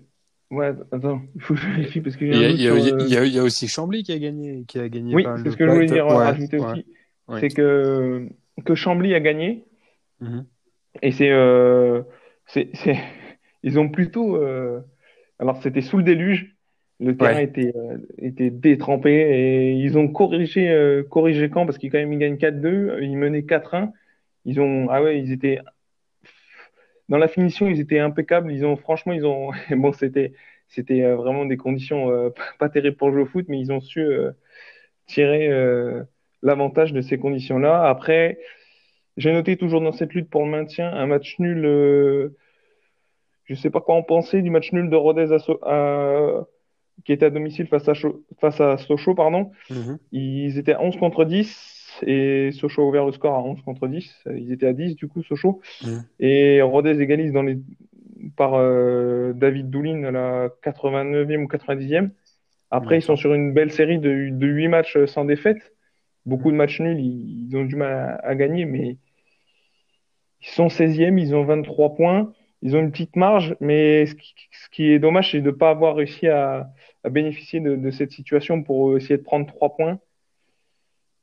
ouais, 0.51 0.73
attends, 0.91 1.21
il 1.35 1.41
faut 1.41 1.53
que 1.55 1.59
je 1.59 1.67
vérifie 1.67 2.01
parce 2.01 2.15
que 2.15 2.25
Il 2.25 2.33
j'ai 2.33 2.39
y, 2.41 2.45
a, 2.45 2.49
il, 2.49 2.61
y 2.61 2.67
a, 2.67 2.75
sur, 2.75 2.95
euh, 2.95 2.97
il, 3.01 3.13
y 3.13 3.17
a, 3.17 3.25
il 3.25 3.33
y 3.33 3.39
a 3.39 3.43
aussi 3.43 3.67
Chambly 3.67 4.03
qui 4.03 4.11
a 4.11 4.19
gagné, 4.19 4.63
qui 4.67 4.79
a 4.79 4.89
gagné 4.89 5.15
Oui, 5.15 5.25
c'est 5.43 5.51
ce 5.51 5.57
que 5.57 5.65
je 5.65 5.71
voulais 5.71 5.85
dire, 5.87 6.05
Ouais, 6.07 6.13
rajouter 6.15 6.59
ouais, 6.59 6.65
aussi. 6.65 6.85
ouais. 7.27 7.39
C'est 7.39 7.49
que, 7.49 8.27
que 8.65 8.75
Chambly 8.75 9.13
a 9.15 9.19
gagné. 9.19 9.65
Mhm. 10.21 10.45
Et 11.01 11.11
c'est, 11.11 11.31
euh, 11.31 12.01
c'est, 12.47 12.69
ils 13.63 13.79
ont 13.79 13.89
plutôt, 13.89 14.35
euh, 14.37 14.81
alors 15.39 15.61
c'était 15.61 15.81
sous 15.81 15.97
le 15.97 16.03
déluge, 16.03 16.55
le 16.99 17.15
terrain 17.15 17.39
était, 17.39 17.71
était 18.17 18.49
détrempé 18.49 19.11
et 19.11 19.71
ils 19.71 19.97
ont 19.97 20.09
corrigé, 20.09 21.01
corrigé 21.09 21.49
quand? 21.49 21.65
Parce 21.65 21.77
qu'ils 21.77 21.91
quand 21.91 21.97
même 21.97 22.11
ils 22.11 22.19
gagnent 22.19 22.35
4-2, 22.35 23.01
ils 23.01 23.15
menaient 23.17 23.43
4-1, 23.43 23.93
ils 24.43 24.59
ont, 24.59 24.87
ah 24.89 25.01
ouais, 25.01 25.17
ils 25.19 25.31
étaient 25.31 25.59
dans 27.09 27.17
la 27.17 27.27
finition, 27.27 27.67
ils 27.67 27.79
étaient 27.79 27.99
impeccables, 27.99 28.51
ils 28.51 28.65
ont, 28.65 28.77
franchement, 28.77 29.13
ils 29.13 29.25
ont, 29.25 29.51
bon, 29.71 29.91
c'était, 29.91 30.33
c'était 30.67 31.11
vraiment 31.11 31.45
des 31.45 31.57
conditions 31.57 32.31
pas 32.59 32.69
terribles 32.69 32.97
pour 32.97 33.11
jouer 33.11 33.23
au 33.23 33.25
foot, 33.25 33.45
mais 33.49 33.59
ils 33.59 33.71
ont 33.71 33.81
su 33.81 34.07
tirer 35.07 35.49
l'avantage 36.41 36.93
de 36.93 37.01
ces 37.01 37.17
conditions-là. 37.17 37.89
Après, 37.89 38.39
j'ai 39.17 39.33
noté 39.33 39.57
toujours 39.57 39.81
dans 39.81 39.91
cette 39.91 40.13
lutte 40.13 40.29
pour 40.29 40.45
le 40.45 40.51
maintien 40.51 40.93
un 40.93 41.07
match 41.07 41.37
nul. 41.39 41.63
je 43.45 43.53
ne 43.53 43.55
sais 43.55 43.69
pas 43.71 43.81
quoi 43.81 43.95
en 43.95 44.03
penser 44.03 44.41
du 44.41 44.51
match 44.51 44.71
nul 44.71 44.89
de 44.89 44.95
Rodez 44.95 45.33
à, 45.33 46.45
qui 47.03 47.13
était 47.13 47.25
à 47.25 47.29
domicile 47.29 47.67
face 47.67 47.89
à, 47.89 47.93
face 48.39 48.61
à 48.61 48.77
Sochaux. 48.77 49.15
Pardon. 49.15 49.51
Mm-hmm. 49.71 49.97
Ils 50.11 50.57
étaient 50.57 50.73
à 50.73 50.81
11 50.81 50.97
contre 50.97 51.25
10 51.25 51.78
et 52.05 52.51
Sochaux 52.51 52.83
a 52.83 52.85
ouvert 52.85 53.05
le 53.05 53.11
score 53.11 53.35
à 53.35 53.43
11 53.43 53.61
contre 53.61 53.87
10. 53.87 54.23
Ils 54.35 54.51
étaient 54.51 54.67
à 54.67 54.73
10 54.73 54.95
du 54.95 55.07
coup, 55.07 55.23
Sochaux. 55.23 55.61
Et 56.19 56.61
Rodez 56.61 57.01
égalise 57.01 57.31
dans 57.31 57.43
les... 57.43 57.59
par 58.35 58.55
euh, 58.55 59.33
David 59.33 59.69
Doulin 59.69 60.03
à 60.03 60.11
la 60.11 60.49
89e 60.63 61.43
ou 61.43 61.47
90e. 61.47 62.09
Après, 62.71 62.99
ils 62.99 63.01
sont 63.01 63.15
sur 63.15 63.33
une 63.33 63.53
belle 63.53 63.71
série 63.71 63.99
de, 63.99 64.29
de 64.29 64.47
8 64.47 64.67
matchs 64.67 65.05
sans 65.05 65.25
défaite. 65.25 65.73
Beaucoup 66.25 66.51
de 66.51 66.55
matchs 66.55 66.79
nuls, 66.79 66.99
ils, 66.99 67.55
ont 67.57 67.65
du 67.65 67.75
mal 67.75 68.19
à, 68.23 68.35
gagner, 68.35 68.65
mais 68.65 68.97
ils 70.41 70.49
sont 70.49 70.67
16e, 70.67 71.19
ils 71.19 71.35
ont 71.35 71.43
23 71.43 71.95
points. 71.95 72.33
Ils 72.61 72.75
ont 72.75 72.79
une 72.79 72.91
petite 72.91 73.15
marge, 73.15 73.55
mais 73.61 74.05
ce 74.05 74.13
qui, 74.71 74.91
est 74.91 74.99
dommage, 74.99 75.31
c'est 75.31 75.41
de 75.41 75.47
ne 75.47 75.51
pas 75.51 75.69
avoir 75.69 75.95
réussi 75.95 76.27
à, 76.27 76.69
bénéficier 77.09 77.61
de, 77.61 77.75
de, 77.75 77.89
cette 77.89 78.11
situation 78.11 78.61
pour 78.61 78.97
essayer 78.97 79.17
de 79.17 79.23
prendre 79.23 79.47
3 79.47 79.75
points. 79.75 79.99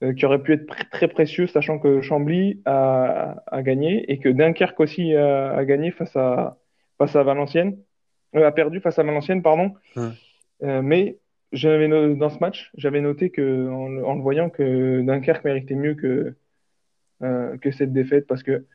Euh, 0.03 0.12
qui 0.12 0.26
aurait 0.26 0.43
pu 0.43 0.53
être 0.53 0.67
très 0.91 1.09
précieux, 1.09 1.47
sachant 1.47 1.79
que 1.79 2.03
Chambly 2.03 2.61
a, 2.67 3.43
a 3.47 3.62
gagné 3.62 4.05
et 4.12 4.19
que 4.19 4.29
Dunkerque 4.29 4.79
aussi 4.79 5.15
a, 5.15 5.57
a, 5.57 5.65
gagné 5.65 5.91
face 5.91 6.15
à, 6.17 6.59
face 6.99 7.17
à 7.17 7.23
Valenciennes, 7.23 7.79
euh, 8.35 8.47
a 8.47 8.53
perdu 8.53 8.81
face 8.81 8.99
à 8.99 9.03
Valenciennes, 9.03 9.41
pardon. 9.41 9.73
Euh, 9.97 10.83
mais 10.83 11.17
j'avais 11.53 11.88
dans 12.15 12.29
ce 12.29 12.38
match, 12.41 12.71
j'avais 12.76 13.00
noté 13.00 13.31
que 13.31 13.71
en, 13.71 14.15
le 14.15 14.21
voyant 14.21 14.50
que 14.50 15.00
Dunkerque 15.00 15.45
méritait 15.45 15.75
mieux 15.75 15.95
que 15.95 16.35
euh, 17.23 17.57
que 17.57 17.71
cette 17.71 17.95
défaite 17.95 18.26
parce 18.26 18.43
que 18.43 18.67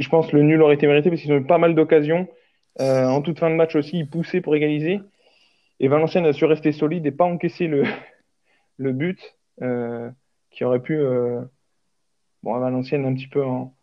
je 0.00 0.08
pense 0.08 0.26
que 0.26 0.36
le 0.36 0.42
nul 0.42 0.60
aurait 0.60 0.74
été 0.74 0.88
mérité 0.88 1.08
parce 1.08 1.22
qu'ils 1.22 1.32
ont 1.32 1.38
eu 1.38 1.46
pas 1.46 1.58
mal 1.58 1.76
d'occasions. 1.76 2.26
en 2.80 3.22
toute 3.22 3.38
fin 3.38 3.48
de 3.48 3.54
match 3.54 3.76
aussi, 3.76 4.00
ils 4.00 4.10
poussaient 4.10 4.40
pour 4.40 4.56
égaliser. 4.56 4.98
Et 5.78 5.86
Valenciennes 5.86 6.26
a 6.26 6.32
su 6.32 6.46
rester 6.46 6.72
solide 6.72 7.06
et 7.06 7.12
pas 7.12 7.24
encaisser 7.24 7.68
le, 7.68 7.84
le 8.76 8.92
but. 8.92 9.35
Euh, 9.62 10.10
qui 10.50 10.64
aurait 10.64 10.80
pu, 10.80 10.96
euh, 10.96 11.42
bon, 12.42 12.54
à 12.54 12.58
Valenciennes, 12.58 13.04
un 13.04 13.14
petit 13.14 13.26
peu 13.26 13.44
en, 13.44 13.74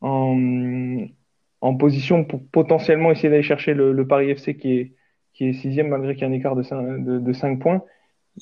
en, 0.00 1.74
position 1.76 2.24
pour 2.24 2.40
potentiellement 2.52 3.10
essayer 3.10 3.30
d'aller 3.30 3.42
chercher 3.42 3.74
le, 3.74 4.06
Paris 4.06 4.30
FC 4.30 4.56
qui 4.56 4.72
est, 4.78 4.94
qui 5.32 5.48
est 5.48 5.52
sixième 5.54 5.88
malgré 5.88 6.14
qu'il 6.14 6.22
y 6.22 6.30
ait 6.30 6.32
un 6.32 6.36
écart 6.36 6.54
de 6.54 6.62
5, 6.62 7.04
de, 7.04 7.32
5 7.32 7.58
points. 7.60 7.82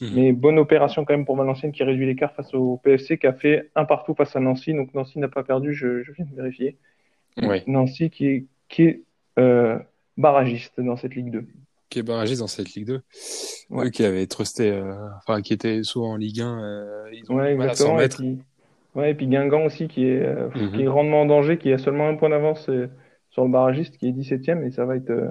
Mhm. 0.00 0.10
Mais 0.14 0.32
bonne 0.32 0.58
opération 0.58 1.04
quand 1.06 1.14
même 1.14 1.24
pour 1.24 1.36
Valenciennes 1.36 1.72
qui 1.72 1.82
réduit 1.82 2.04
l'écart 2.04 2.34
face 2.34 2.52
au 2.52 2.76
PFC 2.76 3.16
qui 3.16 3.26
a 3.26 3.32
fait 3.32 3.70
un 3.74 3.86
partout 3.86 4.14
face 4.14 4.36
à 4.36 4.40
Nancy. 4.40 4.74
Donc 4.74 4.92
Nancy 4.92 5.18
n'a 5.18 5.28
pas 5.28 5.42
perdu, 5.42 5.72
je, 5.72 6.02
je, 6.02 6.12
viens 6.12 6.26
de 6.26 6.34
vérifier. 6.34 6.76
Nancy 7.66 8.10
qui 8.10 8.26
est, 8.26 8.46
qui 8.68 8.82
est 8.82 9.02
euh, 9.38 9.78
barragiste 10.16 10.80
dans 10.80 10.96
cette 10.96 11.14
Ligue 11.14 11.30
2 11.30 11.46
qui 11.88 11.98
est 12.00 12.02
barragiste 12.02 12.40
dans 12.40 12.46
cette 12.46 12.74
Ligue 12.74 12.86
2. 12.86 13.00
Ouais. 13.70 13.90
qui 13.90 14.04
avait 14.04 14.26
trusté, 14.26 14.70
euh, 14.70 14.94
enfin, 15.18 15.40
qui 15.42 15.52
était 15.52 15.82
souvent 15.82 16.12
en 16.12 16.16
Ligue 16.16 16.40
1, 16.40 16.62
euh, 16.62 17.10
ils 17.12 17.30
ont 17.30 17.36
ouais, 17.36 17.54
mal 17.54 17.70
à 17.70 17.74
s'en 17.74 17.96
mettre. 17.96 18.20
Et 18.20 18.24
puis, 18.24 18.38
ouais, 18.94 19.10
et 19.10 19.14
puis 19.14 19.26
Guingamp 19.26 19.64
aussi, 19.64 19.88
qui 19.88 20.06
est, 20.06 20.22
euh, 20.22 20.48
mm 20.48 20.52
-hmm. 20.52 20.72
qui 20.72 20.82
est 20.82 20.84
grandement 20.84 21.22
en 21.22 21.26
danger, 21.26 21.58
qui 21.58 21.72
a 21.72 21.78
seulement 21.78 22.08
un 22.08 22.16
point 22.16 22.30
d'avance 22.30 22.68
euh, 22.68 22.88
sur 23.30 23.44
le 23.44 23.50
barragiste, 23.50 23.96
qui 23.98 24.08
est 24.08 24.12
17ème, 24.12 24.66
et 24.66 24.70
ça 24.70 24.84
va 24.84 24.96
être, 24.96 25.10
euh, 25.10 25.30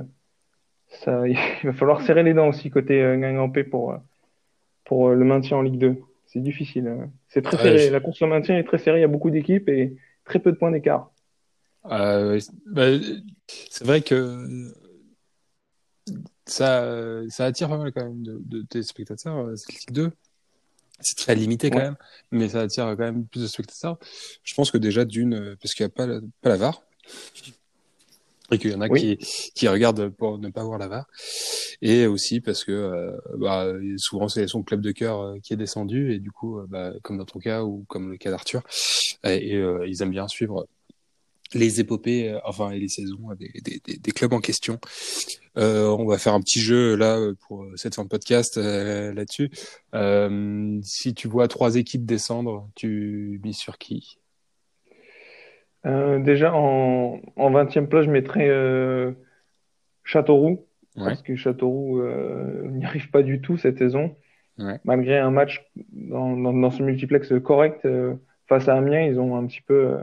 ça, 0.88 1.28
il 1.28 1.38
va 1.64 1.74
falloir 1.74 2.02
serrer 2.02 2.24
les 2.24 2.34
dents 2.34 2.48
aussi 2.48 2.70
côté 2.70 3.00
Guingampé 3.00 3.64
pour, 3.64 3.96
pour 4.86 5.10
le 5.10 5.26
maintien 5.26 5.58
en 5.58 5.62
Ligue 5.62 5.80
2. 5.80 5.96
C'est 6.28 6.42
difficile. 6.42 6.88
Hein. 6.88 7.10
C'est 7.28 7.42
très 7.42 7.58
serré. 7.58 7.80
Je... 7.80 7.92
La 7.92 8.00
course 8.00 8.22
au 8.22 8.28
maintien 8.28 8.58
est 8.58 8.64
très 8.64 8.78
serrée. 8.78 9.00
Il 9.00 9.02
y 9.02 9.06
a 9.06 9.14
beaucoup 9.16 9.32
d'équipes 9.32 9.70
et 9.70 9.96
très 10.26 10.40
peu 10.40 10.52
de 10.52 10.58
points 10.58 10.72
d'écart. 10.72 11.12
Euh, 11.92 12.40
bah, 12.66 12.88
c'est 13.70 13.86
vrai 13.86 14.02
que 14.02 14.44
ça, 16.46 17.22
ça 17.30 17.46
attire 17.46 17.70
pas 17.70 17.78
mal 17.78 17.92
quand 17.92 18.04
même 18.04 18.24
de, 18.24 18.42
de 18.46 18.62
téléspectateurs, 18.64 19.38
euh, 19.38 19.56
Ligue 19.70 19.92
2. 19.92 20.12
C'est 21.02 21.18
très 21.18 21.36
limité 21.36 21.70
quand 21.70 21.80
même, 21.80 21.98
mais 22.32 22.50
ça 22.50 22.62
attire 22.62 22.86
quand 22.86 22.98
même 23.04 23.25
plus 23.25 23.42
de 23.42 23.48
spectateurs. 23.48 23.98
Je 24.44 24.54
pense 24.54 24.72
que 24.72 24.78
déjà 24.78 25.04
d'une, 25.04 25.34
euh, 25.34 25.56
parce 25.62 25.74
qu'il 25.74 25.86
n'y 25.86 25.92
a 25.92 25.94
pas 25.94 26.08
la, 26.08 26.20
pas 26.42 26.50
la 26.50 26.58
VAR, 26.58 26.84
et 28.52 28.58
qu'il 28.58 28.72
y 28.72 28.75
en 28.75 28.82
a 28.82 28.88
qui, 28.88 29.18
qui 29.56 29.68
regardent 29.68 30.10
pour 30.10 30.38
ne 30.38 30.50
pas 30.50 30.64
voir 30.64 30.80
la 30.80 30.88
VAR, 30.88 31.08
et 31.82 32.08
aussi 32.08 32.40
parce 32.40 32.64
que 32.64 32.72
euh, 32.72 33.12
bah, 33.38 33.74
souvent 33.98 34.30
c'est 34.30 34.48
son 34.48 34.64
club 34.64 34.80
de 34.80 34.92
cœur 34.92 35.20
euh, 35.20 35.40
qui 35.40 35.52
est 35.52 35.58
descendu, 35.58 36.14
et 36.14 36.20
du 36.20 36.32
coup, 36.32 36.62
bah, 36.70 36.94
comme 37.04 37.18
dans 37.18 37.25
ton 37.25 37.40
cas 37.40 37.64
ou 37.64 37.84
comme 37.90 38.12
le 38.12 38.18
cas 38.18 38.32
d'Arthur, 38.32 38.64
et, 39.25 39.56
et 39.56 39.66
ils 39.88 40.02
aiment 40.02 40.12
bien 40.12 40.30
suivre 40.30 40.66
les 41.54 41.80
épopées, 41.80 42.32
euh, 42.32 42.40
enfin 42.44 42.72
et 42.72 42.80
les 42.80 42.88
saisons 42.88 43.30
des, 43.38 43.52
des, 43.64 43.98
des, 43.98 44.12
clubs 44.12 44.34
en 44.34 44.40
question. 44.40 44.80
Euh, 45.58 45.88
on 45.88 46.06
va 46.06 46.18
faire 46.18 46.34
un 46.34 46.42
petit 46.42 46.60
jeu 46.60 46.96
là 46.96 47.20
pour 47.48 47.66
cette 47.75 47.96
fin 47.96 48.04
de 48.04 48.10
podcast 48.10 48.58
euh, 48.58 49.14
là-dessus. 49.14 49.52
Euh, 49.94 50.80
si 50.82 51.14
tu 51.14 51.28
vois 51.28 51.48
trois 51.48 51.75
équipes 51.75 52.06
descendre, 52.06 52.70
tu 52.75 53.40
mises 53.44 53.58
sur 53.58 53.78
qui? 53.78 54.20
Euh, 55.86 56.20
Déjà 56.20 56.54
en, 56.54 57.22
en 57.36 57.52
20e 57.52 57.88
place, 57.88 58.06
je 58.06 58.12
mettrais 58.12 58.50
Châteauroux 60.04 60.66
parce 60.96 61.22
que 61.22 61.36
Châteauroux 61.36 62.02
n'y 62.72 62.86
arrive 62.86 63.10
pas 63.12 63.22
du 63.22 63.42
tout 63.42 63.58
cette 63.58 63.78
saison. 63.78 64.16
Ouais. 64.58 64.80
Malgré 64.86 65.18
un 65.18 65.32
match 65.32 65.70
dans, 65.92 66.38
dans, 66.38 66.54
dans 66.54 66.72
ce 66.72 66.82
multiplex 66.82 67.34
correct 67.44 67.86
face 68.48 68.70
à 68.70 68.75
Amiens, 68.75 69.02
ils 69.02 69.20
ont 69.20 69.36
un 69.36 69.46
petit 69.46 69.62
peu 69.62 69.98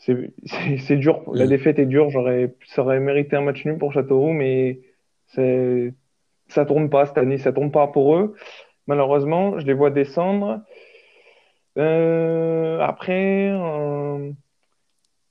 c'est 0.00 0.96
dur. 0.96 1.22
La 1.32 1.46
défaite 1.46 1.78
est 1.78 1.86
dure. 1.86 2.10
J'aurais, 2.10 2.54
ça 2.66 2.82
aurait 2.82 3.00
mérité 3.00 3.36
un 3.36 3.42
match 3.42 3.64
nul 3.64 3.78
pour 3.78 3.92
Châteauroux, 3.92 4.32
mais 4.32 4.80
ça 5.28 6.64
tourne 6.66 6.90
pas 6.90 7.06
cette 7.06 7.18
année. 7.18 7.38
Ça 7.38 7.52
tourne 7.52 7.70
pas 7.70 7.86
pour 7.86 8.16
eux. 8.16 8.34
Malheureusement, 8.86 9.58
je 9.58 9.66
les 9.66 9.74
vois 9.74 9.90
descendre. 9.90 10.60
Euh, 11.78 12.80
après, 12.80 13.50
euh, 13.52 14.32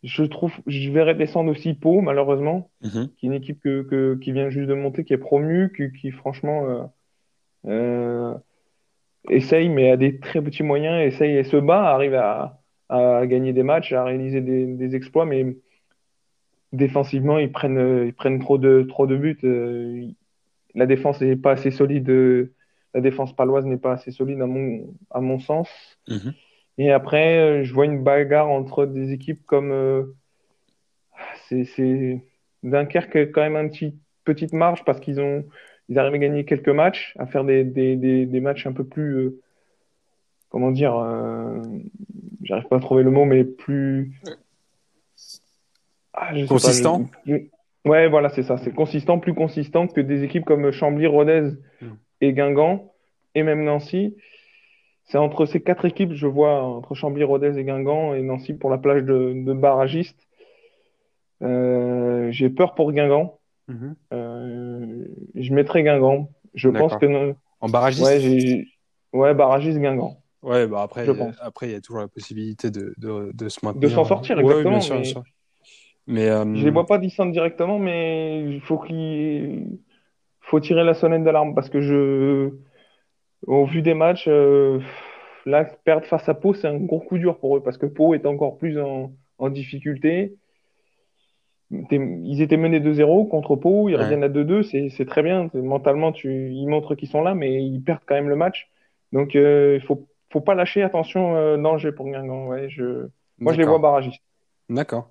je 0.04 0.24
trouve, 0.24 0.54
je 0.68 0.90
verrais 0.92 1.16
descendre 1.16 1.52
aussi 1.52 1.74
Pau, 1.74 2.00
malheureusement, 2.00 2.70
mm-hmm. 2.84 3.10
qui 3.16 3.26
est 3.26 3.30
une 3.30 3.34
équipe 3.34 3.60
que, 3.60 3.82
que, 3.82 4.16
qui 4.22 4.32
vient 4.32 4.50
juste 4.50 4.70
de 4.70 4.74
monter, 4.74 5.04
qui 5.04 5.14
est 5.14 5.18
promue, 5.18 5.74
qui, 5.76 5.92
qui 5.92 6.12
franchement 6.12 6.90
euh 7.68 8.34
essaye, 9.30 9.70
mais 9.70 9.92
a 9.92 9.98
des 9.98 10.20
très 10.20 10.42
petits 10.42 10.64
moyens, 10.64 11.02
essaye 11.02 11.38
et 11.38 11.44
se 11.44 11.58
bat, 11.58 11.94
arrive 11.94 12.16
à 12.16 12.59
à 12.90 13.26
gagner 13.28 13.54
des 13.54 13.64
matchs, 13.64 13.94
à 13.94 14.04
réaliser 14.04 14.42
des, 14.42 14.66
des 14.66 14.96
exploits, 14.96 15.26
mais 15.26 15.56
défensivement, 16.74 17.38
ils 17.38 17.52
prennent, 17.52 18.06
ils 18.06 18.14
prennent 18.14 18.40
trop 18.40 18.58
de, 18.58 18.84
trop 18.84 19.08
de 19.08 19.16
buts. 19.16 19.38
Euh, 19.44 20.08
la 20.76 20.86
défense 20.86 21.22
n'est 21.22 21.36
pas 21.36 21.52
assez 21.52 21.72
solide. 21.72 22.10
Euh, 22.10 22.54
la 22.94 23.02
défense 23.02 23.36
paloise 23.36 23.66
n'est 23.66 23.78
pas 23.78 23.94
assez 23.94 24.12
solide 24.12 24.42
à 24.42 24.48
mon, 24.48 24.94
à 25.12 25.22
mon 25.22 25.40
sens. 25.40 25.70
Mhm. 26.08 26.34
Et 26.78 26.92
après, 26.92 27.38
euh, 27.38 27.64
je 27.64 27.74
vois 27.74 27.86
une 27.86 28.04
bagarre 28.04 28.50
entre 28.50 28.86
des 28.86 29.12
équipes 29.12 29.46
comme. 29.46 30.14
c'est 31.48 32.24
Dunkerque 32.64 33.16
a 33.16 33.26
quand 33.26 33.42
même 33.42 33.56
un 33.56 33.68
petit 33.68 33.96
petite 34.26 34.54
marge 34.54 34.84
parce 34.84 35.00
qu'ils 35.00 35.20
ont 35.22 35.46
ils 35.88 35.98
arrivent 35.98 36.14
à 36.14 36.20
gagner 36.20 36.46
quelques 36.46 36.70
matchs, 36.70 37.16
à 37.18 37.26
faire 37.26 37.44
des, 37.44 37.64
des, 37.64 37.96
des, 37.96 38.28
des 38.28 38.40
matchs 38.42 38.68
un 38.68 38.74
peu 38.74 38.84
plus 38.84 39.32
comment 40.50 40.72
dire, 40.72 40.96
euh, 40.96 41.62
j'arrive 42.44 42.68
pas 42.68 42.78
à 42.78 42.80
trouver 42.80 43.04
le 43.04 43.12
mot, 43.12 43.26
mais 43.26 43.44
plus 43.44 44.14
ah, 46.14 46.34
consistant. 46.48 47.06
Ouais, 47.86 48.10
voilà, 48.10 48.30
c'est 48.30 48.44
ça. 48.44 48.58
C'est 48.58 48.74
consistant, 48.74 49.20
plus 49.20 49.34
consistant 49.34 49.88
que 49.88 50.02
des 50.02 50.24
équipes 50.24 50.46
comme 50.46 50.70
Chambly, 50.72 51.08
Rodez 51.08 51.52
mm. 51.82 51.88
et 52.22 52.34
Guingamp, 52.34 52.94
et 53.36 53.44
même 53.44 53.64
Nancy. 53.64 54.16
C'est 55.06 55.18
entre 55.18 55.46
ces 55.46 55.62
quatre 55.62 55.86
équipes, 55.86 56.14
je 56.14 56.28
vois, 56.28 56.62
entre 56.62 56.94
Chambly, 56.94 57.24
Rodez 57.24 57.58
et 57.58 57.64
Guingamp, 57.64 58.14
et 58.14 58.22
Nancy 58.22 58.54
pour 58.54 58.70
la 58.70 58.78
plage 58.78 59.04
de, 59.04 59.34
de 59.34 59.54
barragistes. 59.54 60.28
Euh, 61.42 62.30
J'ai 62.32 62.50
peur 62.50 62.76
pour 62.76 62.92
Guingamp. 62.92 63.40
Mm-hmm. 63.70 63.94
euh, 64.14 65.06
je 65.36 65.54
mettrai 65.54 65.84
Guingamp. 65.84 66.30
Je 66.54 66.70
pense 66.70 66.96
que. 66.98 67.34
En 67.62 67.70
barragiste 67.70 68.06
Ouais, 68.06 68.66
ouais 69.14 69.34
barragiste 69.34 69.80
Guingamp. 69.80 70.19
Ouais, 70.42 70.68
bah 70.68 70.82
après, 70.84 71.06
après, 71.42 71.68
il 71.68 71.72
y 71.74 71.76
a 71.76 71.82
toujours 71.82 72.02
la 72.02 72.08
possibilité 72.08 72.72
de, 72.72 72.94
de, 72.98 73.32
de 73.34 73.50
se 73.50 73.66
maintenir. 73.66 73.90
De 73.90 73.94
s'en 73.94 74.06
sortir, 74.06 74.40
exactement. 74.40 74.70
bien 74.72 74.80
sûr, 74.80 74.96
mais... 74.96 75.02
Bien 75.02 75.12
sûr. 75.12 75.24
mais 76.08 76.30
euh... 76.30 76.56
Je 76.56 76.64
les 76.64 76.72
vois 76.72 76.86
pas 76.86 76.98
descendre 76.98 77.32
directement, 77.32 77.78
mais 77.78 78.44
il 78.50 78.62
faut 78.62 78.78
qu'il 78.80 79.80
faut 80.42 80.60
tirer 80.60 80.84
la 80.84 80.94
sonnette 80.94 81.24
d'alarme 81.24 81.54
parce 81.56 81.70
que 81.70 81.82
je, 81.82 82.52
au 83.48 83.66
vu 83.66 83.82
des 83.82 83.94
matchs, 83.94 84.28
euh... 84.28 84.80
là, 85.46 85.66
perdre 85.84 86.06
face 86.06 86.28
à 86.30 86.34
Pau, 86.34 86.54
c'est 86.54 86.68
un 86.68 86.78
gros 86.78 87.00
coup 87.02 87.18
dur 87.18 87.38
pour 87.40 87.58
eux 87.58 87.62
parce 87.64 87.78
que 87.78 87.86
Pau 87.86 88.14
est 88.14 88.26
encore 88.26 88.58
plus 88.58 88.80
en, 88.80 89.12
en 89.40 89.50
difficulté. 89.50 90.36
ils 91.72 92.42
étaient 92.42 92.58
menés 92.58 92.80
2-0 92.80 93.28
contre 93.28 93.56
Pau, 93.56 93.90
ils 93.90 93.96
Ouais. 93.96 94.04
reviennent 94.04 94.24
à 94.24 94.30
2-2, 94.30 94.64
c'est 94.64 95.06
très 95.06 95.22
bien. 95.22 95.50
Mentalement, 95.54 96.12
tu, 96.12 96.50
ils 96.52 96.68
montrent 96.68 96.96
qu'ils 96.96 97.10
sont 97.10 97.22
là, 97.22 97.36
mais 97.36 97.64
ils 97.64 97.82
perdent 97.82 98.02
quand 98.08 98.16
même 98.16 98.30
le 98.30 98.36
match. 98.36 98.70
Donc, 99.12 99.36
euh, 99.36 99.78
il 99.80 99.86
faut, 99.86 100.08
faut 100.32 100.42
pas 100.42 100.56
lâcher. 100.56 100.84
Attention, 100.84 101.36
euh, 101.36 101.58
danger 101.58 101.92
pour 101.92 102.06
Guingamp. 102.08 102.48
Ouais, 102.48 102.70
je, 102.70 103.08
moi, 103.40 103.54
je 103.54 103.58
les 103.60 103.66
vois 103.66 103.80
barragistes. 103.80 104.22
D'accord. 104.70 105.10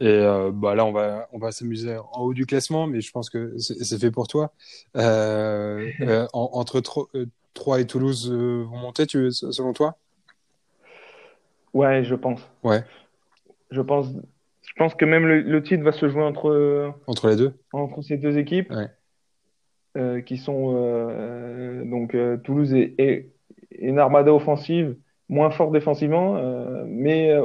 Et 0.00 0.08
euh, 0.08 0.50
bah 0.52 0.74
là, 0.74 0.84
on 0.84 0.90
va, 0.92 1.28
on 1.32 1.38
va 1.38 1.52
s'amuser 1.52 1.96
en 1.96 2.22
haut 2.22 2.34
du 2.34 2.44
classement, 2.46 2.86
mais 2.88 3.00
je 3.00 3.12
pense 3.12 3.30
que 3.30 3.56
c'est 3.58 4.00
fait 4.00 4.10
pour 4.10 4.26
toi. 4.26 4.52
Euh, 4.96 5.86
euh, 6.00 6.26
en- 6.32 6.50
entre 6.54 6.80
Tro- 6.80 7.08
euh, 7.14 7.26
Troyes 7.54 7.80
et 7.80 7.86
Toulouse 7.86 8.30
euh, 8.32 8.64
vont 8.64 8.78
monter, 8.78 9.06
tu, 9.06 9.30
selon 9.30 9.72
toi? 9.72 9.96
Ouais, 11.72 12.02
je 12.04 12.14
pense. 12.16 12.40
Ouais. 12.64 12.82
Je 13.70 13.80
pense, 13.80 14.08
je 14.62 14.72
pense 14.76 14.94
que 14.96 15.04
même 15.04 15.26
le, 15.26 15.40
le 15.42 15.62
titre 15.62 15.84
va 15.84 15.92
se 15.92 16.08
jouer 16.08 16.22
entre, 16.24 16.92
Entre 17.06 17.28
les 17.28 17.36
deux? 17.36 17.54
entre 17.72 18.02
ces 18.02 18.16
deux 18.16 18.38
équipes, 18.38 18.70
Ouais. 18.72 18.88
euh, 19.96 20.20
qui 20.20 20.36
sont 20.36 20.74
euh, 20.74 21.84
donc 21.84 22.14
euh, 22.16 22.36
Toulouse 22.38 22.74
et, 22.74 22.94
et 22.98 23.30
une 23.78 23.98
armada 23.98 24.32
offensive, 24.34 24.96
moins 25.28 25.50
fort 25.50 25.70
défensivement, 25.70 26.36
euh, 26.36 26.84
mais 26.86 27.30
euh, 27.30 27.44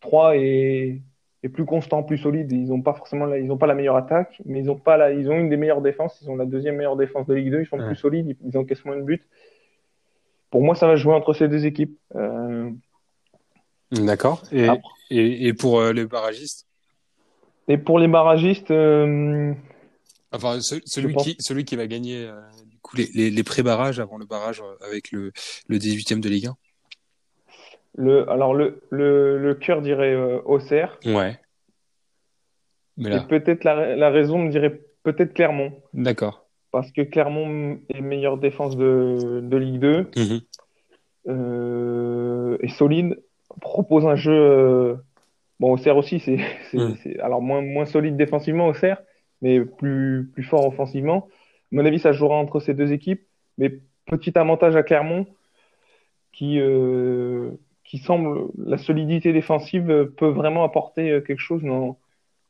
Troyes 0.00 0.36
est, 0.36 1.00
est 1.42 1.48
plus 1.48 1.64
constant, 1.64 2.02
plus 2.02 2.18
solide. 2.18 2.52
Ils 2.52 2.68
n'ont 2.68 2.82
pas 2.82 2.92
forcément, 2.94 3.24
la, 3.26 3.38
ils 3.38 3.50
ont 3.50 3.56
pas 3.56 3.66
la 3.66 3.74
meilleure 3.74 3.96
attaque, 3.96 4.40
mais 4.44 4.60
ils 4.60 4.70
ont 4.70 4.76
pas 4.78 4.96
la, 4.96 5.12
ils 5.12 5.28
ont 5.30 5.38
une 5.38 5.48
des 5.48 5.56
meilleures 5.56 5.80
défenses. 5.80 6.20
Ils 6.22 6.30
ont 6.30 6.36
la 6.36 6.44
deuxième 6.44 6.76
meilleure 6.76 6.96
défense 6.96 7.26
de 7.26 7.34
Ligue 7.34 7.50
2. 7.50 7.60
Ils 7.62 7.66
sont 7.66 7.78
Ouais. 7.78 7.86
plus 7.86 7.96
solides, 7.96 8.26
ils, 8.28 8.48
ils 8.48 8.58
encaissent 8.58 8.84
moins 8.84 8.96
de 8.96 9.02
buts. 9.02 9.24
Pour 10.50 10.62
moi, 10.62 10.74
ça 10.74 10.86
va 10.86 10.96
jouer 10.96 11.14
entre 11.14 11.32
ces 11.32 11.48
deux 11.48 11.66
équipes. 11.66 11.98
Euh, 12.14 12.70
D'accord. 13.92 14.42
Et, 14.52 14.68
Après- 14.68 14.80
et, 15.10 15.46
et 15.48 15.52
pour 15.54 15.80
euh, 15.80 15.92
les 15.92 16.04
barragistes? 16.06 16.66
Et 17.68 17.78
pour 17.78 17.98
les 17.98 18.08
barragistes, 18.08 18.70
Enfin, 20.32 20.60
ce- 20.60 20.80
celui, 20.84 21.14
qui, 21.16 21.36
celui 21.38 21.64
qui 21.64 21.76
va 21.76 21.86
gagner 21.86 22.28
coup, 22.86 22.96
les, 22.96 23.08
les, 23.14 23.30
les 23.30 23.42
pré-barrages 23.42 24.00
avant 24.00 24.18
le 24.18 24.24
barrage 24.26 24.60
euh, 24.62 24.86
avec 24.86 25.10
le, 25.12 25.32
le 25.68 25.78
18e 25.78 26.20
de 26.20 26.28
Ligue 26.28 26.48
le, 27.98 28.28
alors 28.30 28.52
le, 28.54 28.82
le, 28.90 29.38
le 29.38 29.54
cœur 29.54 29.80
dirait 29.80 30.12
euh, 30.14 30.38
Auxerre. 30.44 30.98
1 31.04 31.14
Ouais. 31.14 31.38
Mais 32.98 33.16
Et 33.16 33.20
peut-être 33.28 33.64
la, 33.64 33.96
la 33.96 34.10
raison 34.10 34.38
me 34.38 34.50
dirait 34.50 34.80
peut-être 35.02 35.32
Clermont. 35.34 35.72
d'accord. 35.94 36.46
Parce 36.72 36.92
que 36.92 37.00
Clermont 37.02 37.78
est 37.88 38.00
meilleure 38.02 38.36
défense 38.38 38.76
de, 38.76 39.40
de 39.42 39.56
Ligue 39.56 39.80
2, 39.80 40.10
Mhm. 40.16 40.40
euh, 41.28 42.56
est 42.60 42.68
solide, 42.68 43.18
propose 43.60 44.06
un 44.06 44.16
jeu. 44.16 44.32
euh, 44.32 44.94
bon, 45.60 45.72
Auxerre 45.72 45.96
aussi, 45.96 46.20
c'est, 46.20 46.38
c'est, 46.70 46.78
Mm. 46.78 46.96
c'est- 47.02 47.18
alors 47.20 47.40
moins, 47.42 47.62
moins 47.62 47.86
solide 47.86 48.16
défensivement, 48.16 48.66
Auxerre, 48.68 49.00
mais 49.42 49.60
plus, 49.60 50.28
plus 50.32 50.42
fort 50.44 50.66
offensivement. 50.66 51.28
À 51.72 51.76
mon 51.76 51.84
avis, 51.84 51.98
ça 51.98 52.12
jouera 52.12 52.36
entre 52.36 52.60
ces 52.60 52.74
deux 52.74 52.92
équipes. 52.92 53.22
Mais 53.58 53.80
petit 54.06 54.36
avantage 54.38 54.76
à 54.76 54.82
Clermont, 54.82 55.26
qui, 56.32 56.58
euh, 56.60 57.50
qui 57.84 57.98
semble, 57.98 58.48
la 58.58 58.78
solidité 58.78 59.32
défensive 59.32 59.90
euh, 59.90 60.04
peut 60.04 60.28
vraiment 60.28 60.64
apporter 60.64 61.10
euh, 61.10 61.20
quelque 61.20 61.40
chose 61.40 61.62
dans, 61.62 61.98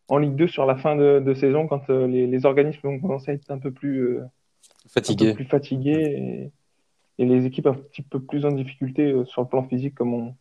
en 0.08 0.18
Ligue 0.18 0.34
2 0.36 0.48
sur 0.48 0.66
la 0.66 0.76
fin 0.76 0.96
de, 0.96 1.20
de 1.24 1.34
saison, 1.34 1.66
quand 1.68 1.88
euh, 1.90 2.06
les, 2.06 2.26
les 2.26 2.46
organismes 2.46 2.80
vont 2.88 3.00
commencer 3.00 3.30
à 3.30 3.34
être 3.34 3.50
un 3.50 3.58
peu 3.58 3.70
plus. 3.70 4.16
euh, 4.18 4.20
un 4.22 4.24
peu 4.84 4.88
Fatigué. 4.88 5.34
plus 5.34 5.44
fatigués 5.44 6.50
et, 7.18 7.22
et 7.22 7.26
les 7.26 7.44
équipes 7.46 7.66
un 7.66 7.74
petit 7.74 8.02
peu 8.02 8.20
plus 8.20 8.44
en 8.44 8.52
difficulté 8.52 9.02
euh, 9.12 9.24
sur 9.24 9.42
le 9.42 9.48
plan 9.48 9.62
physique, 9.64 9.94
comme 9.94 10.14
on, 10.14 10.34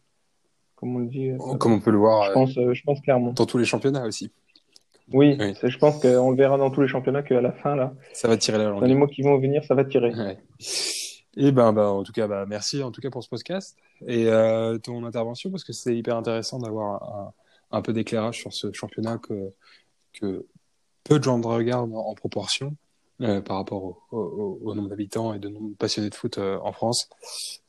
comme 0.75 0.95
on 0.95 0.99
le 0.99 1.07
dit. 1.07 1.29
euh, 1.29 1.37
Comme 1.57 1.73
on 1.73 1.79
peut 1.79 1.91
le 1.91 1.97
voir 1.97 2.23
je 2.25 2.29
euh, 2.31 2.33
pense, 2.33 2.57
euh, 2.57 2.73
je 2.73 2.83
pense 2.83 2.99
clairement. 3.01 3.31
dans 3.33 3.45
tous 3.45 3.57
les 3.57 3.65
championnats 3.65 4.05
aussi. 4.05 4.31
Oui, 5.13 5.37
je 5.63 5.77
pense 5.77 5.99
qu'on 6.01 6.31
le 6.31 6.37
verra 6.37 6.57
dans 6.57 6.71
tous 6.71 6.81
les 6.81 6.87
championnats 6.87 7.21
qu'à 7.21 7.39
la 7.41 7.51
fin, 7.51 7.75
là, 7.75 7.93
Ça 8.13 8.27
va 8.27 8.37
tirer 8.37 8.57
la 8.57 8.65
dans 8.65 8.79
les 8.81 8.89
langue. 8.89 8.97
mois 8.97 9.07
qui 9.07 9.21
vont 9.21 9.37
venir, 9.39 9.63
ça 9.63 9.75
va 9.75 9.85
tirer. 9.85 10.13
Ouais. 10.15 10.39
Et 11.37 11.51
ben, 11.51 11.73
ben, 11.73 11.85
en 11.85 12.03
tout 12.03 12.13
cas, 12.13 12.27
bah, 12.27 12.45
merci 12.47 12.81
en 12.81 12.91
tout 12.91 13.01
cas 13.01 13.09
pour 13.09 13.23
ce 13.23 13.29
podcast 13.29 13.77
et 14.07 14.27
euh, 14.29 14.77
ton 14.77 15.03
intervention 15.05 15.51
parce 15.51 15.63
que 15.63 15.73
c'est 15.73 15.95
hyper 15.95 16.15
intéressant 16.15 16.59
d'avoir 16.59 17.03
un, 17.03 17.33
un 17.77 17.81
peu 17.81 17.93
d'éclairage 17.93 18.39
sur 18.39 18.53
ce 18.53 18.71
championnat 18.71 19.17
que, 19.17 19.51
que 20.13 20.45
peu 21.03 21.19
de 21.19 21.23
gens 21.23 21.39
regardent 21.41 21.93
en, 21.93 22.07
en 22.07 22.15
proportion 22.15 22.75
euh, 23.21 23.41
par 23.41 23.57
rapport 23.57 23.83
au, 23.83 23.97
au- 24.11 24.59
au 24.63 24.73
nombre 24.75 24.89
d'habitants 24.89 25.33
et 25.33 25.39
de 25.39 25.49
nombre 25.49 25.69
de 25.71 25.75
passionnés 25.75 26.09
de 26.09 26.15
foot 26.15 26.37
euh, 26.37 26.57
en 26.63 26.71
France. 26.71 27.09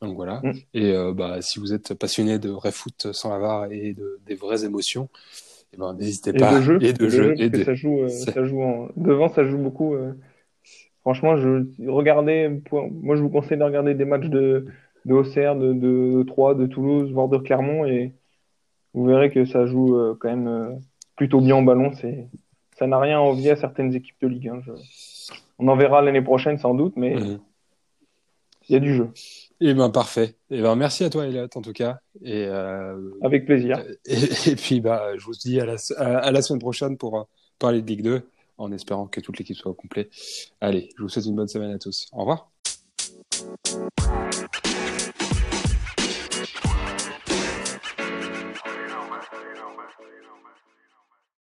Donc 0.01 0.15
voilà. 0.15 0.39
Mm. 0.43 0.53
Et 0.73 0.91
euh, 0.93 1.13
bah, 1.13 1.41
si 1.41 1.59
vous 1.59 1.73
êtes 1.73 1.93
passionné 1.93 2.39
de 2.39 2.49
vrai 2.49 2.71
foot 2.71 3.11
sans 3.11 3.29
la 3.29 3.37
VAR 3.37 3.71
et 3.71 3.93
de, 3.93 4.19
des 4.25 4.35
vraies 4.35 4.63
émotions, 4.65 5.09
eh 5.73 5.77
ben, 5.77 5.93
n'hésitez 5.93 6.31
Et 6.31 6.39
pas. 6.39 6.55
de 6.55 6.61
jeu, 6.61 6.77
et 6.81 6.93
de 6.93 7.05
de 7.05 7.09
jeu. 7.09 7.23
jeu, 7.23 7.35
et 7.41 7.49
de- 7.49 7.63
ça 7.63 7.75
joue, 7.75 8.01
euh, 8.01 8.07
ça 8.09 8.45
joue 8.45 8.61
en... 8.61 8.87
devant, 8.95 9.29
ça 9.29 9.43
joue 9.45 9.57
beaucoup. 9.57 9.95
euh. 9.95 10.13
Franchement, 11.01 11.37
je 11.37 11.63
regardez, 11.87 12.61
pour- 12.65 12.89
moi 12.91 13.15
je 13.15 13.21
vous 13.21 13.29
conseille 13.29 13.57
de 13.57 13.63
regarder 13.63 13.93
des 13.93 14.03
matchs 14.05 14.27
de, 14.27 14.65
de 15.05 15.13
Auxerre, 15.13 15.55
de, 15.55 15.71
de, 15.73 16.17
de 16.17 16.23
Troyes, 16.23 16.53
de 16.55 16.65
Toulouse, 16.65 17.11
voire 17.13 17.29
de 17.29 17.37
Clermont, 17.37 17.85
et 17.85 18.13
vous 18.93 19.05
verrez 19.05 19.29
que 19.31 19.45
ça 19.45 19.65
joue 19.65 19.95
euh, 19.97 20.17
quand 20.19 20.29
même 20.35 20.79
plutôt 21.15 21.39
bien 21.39 21.55
en 21.55 21.61
ballon. 21.63 21.91
C'est, 21.93 22.27
ça 22.77 22.87
n'a 22.87 22.99
rien 22.99 23.17
à 23.17 23.21
envier 23.21 23.51
à 23.51 23.55
certaines 23.55 23.93
équipes 23.95 24.17
de 24.21 24.27
Ligue 24.27 24.49
1. 24.49 24.61
je- 24.61 24.71
On 25.59 25.67
en 25.69 25.75
verra 25.77 26.01
l'année 26.01 26.21
prochaine 26.21 26.57
sans 26.57 26.73
doute, 26.75 26.93
mais 26.97 27.15
Mhm. 27.15 27.39
Il 28.69 28.73
y 28.73 28.75
a 28.75 28.79
du 28.79 28.95
jeu. 28.95 29.09
Eh 29.59 29.73
ben 29.73 29.89
parfait. 29.89 30.35
Eh 30.51 30.61
ben 30.61 30.75
merci 30.75 31.03
à 31.03 31.09
toi 31.09 31.25
Elliot 31.25 31.47
en 31.55 31.61
tout 31.61 31.73
cas. 31.73 31.99
Et, 32.21 32.45
euh, 32.45 33.11
Avec 33.21 33.45
plaisir. 33.45 33.83
et, 34.05 34.49
et 34.49 34.55
puis 34.55 34.81
bah 34.81 35.17
je 35.17 35.25
vous 35.25 35.33
dis 35.33 35.59
à 35.59 35.65
la, 35.65 35.75
à, 35.97 36.17
à 36.17 36.31
la 36.31 36.41
semaine 36.41 36.59
prochaine 36.59 36.97
pour 36.97 37.17
euh, 37.17 37.23
parler 37.59 37.81
de 37.81 37.87
Ligue 37.87 38.03
2 38.03 38.21
en 38.57 38.71
espérant 38.71 39.07
que 39.07 39.19
toute 39.19 39.37
l'équipe 39.39 39.55
soit 39.55 39.71
au 39.71 39.75
complet. 39.75 40.09
Allez, 40.61 40.89
je 40.97 41.03
vous 41.03 41.09
souhaite 41.09 41.25
une 41.25 41.35
bonne 41.35 41.47
semaine 41.47 41.71
à 41.71 41.79
tous. 41.79 42.07
Au 42.11 42.19
revoir. 42.19 42.49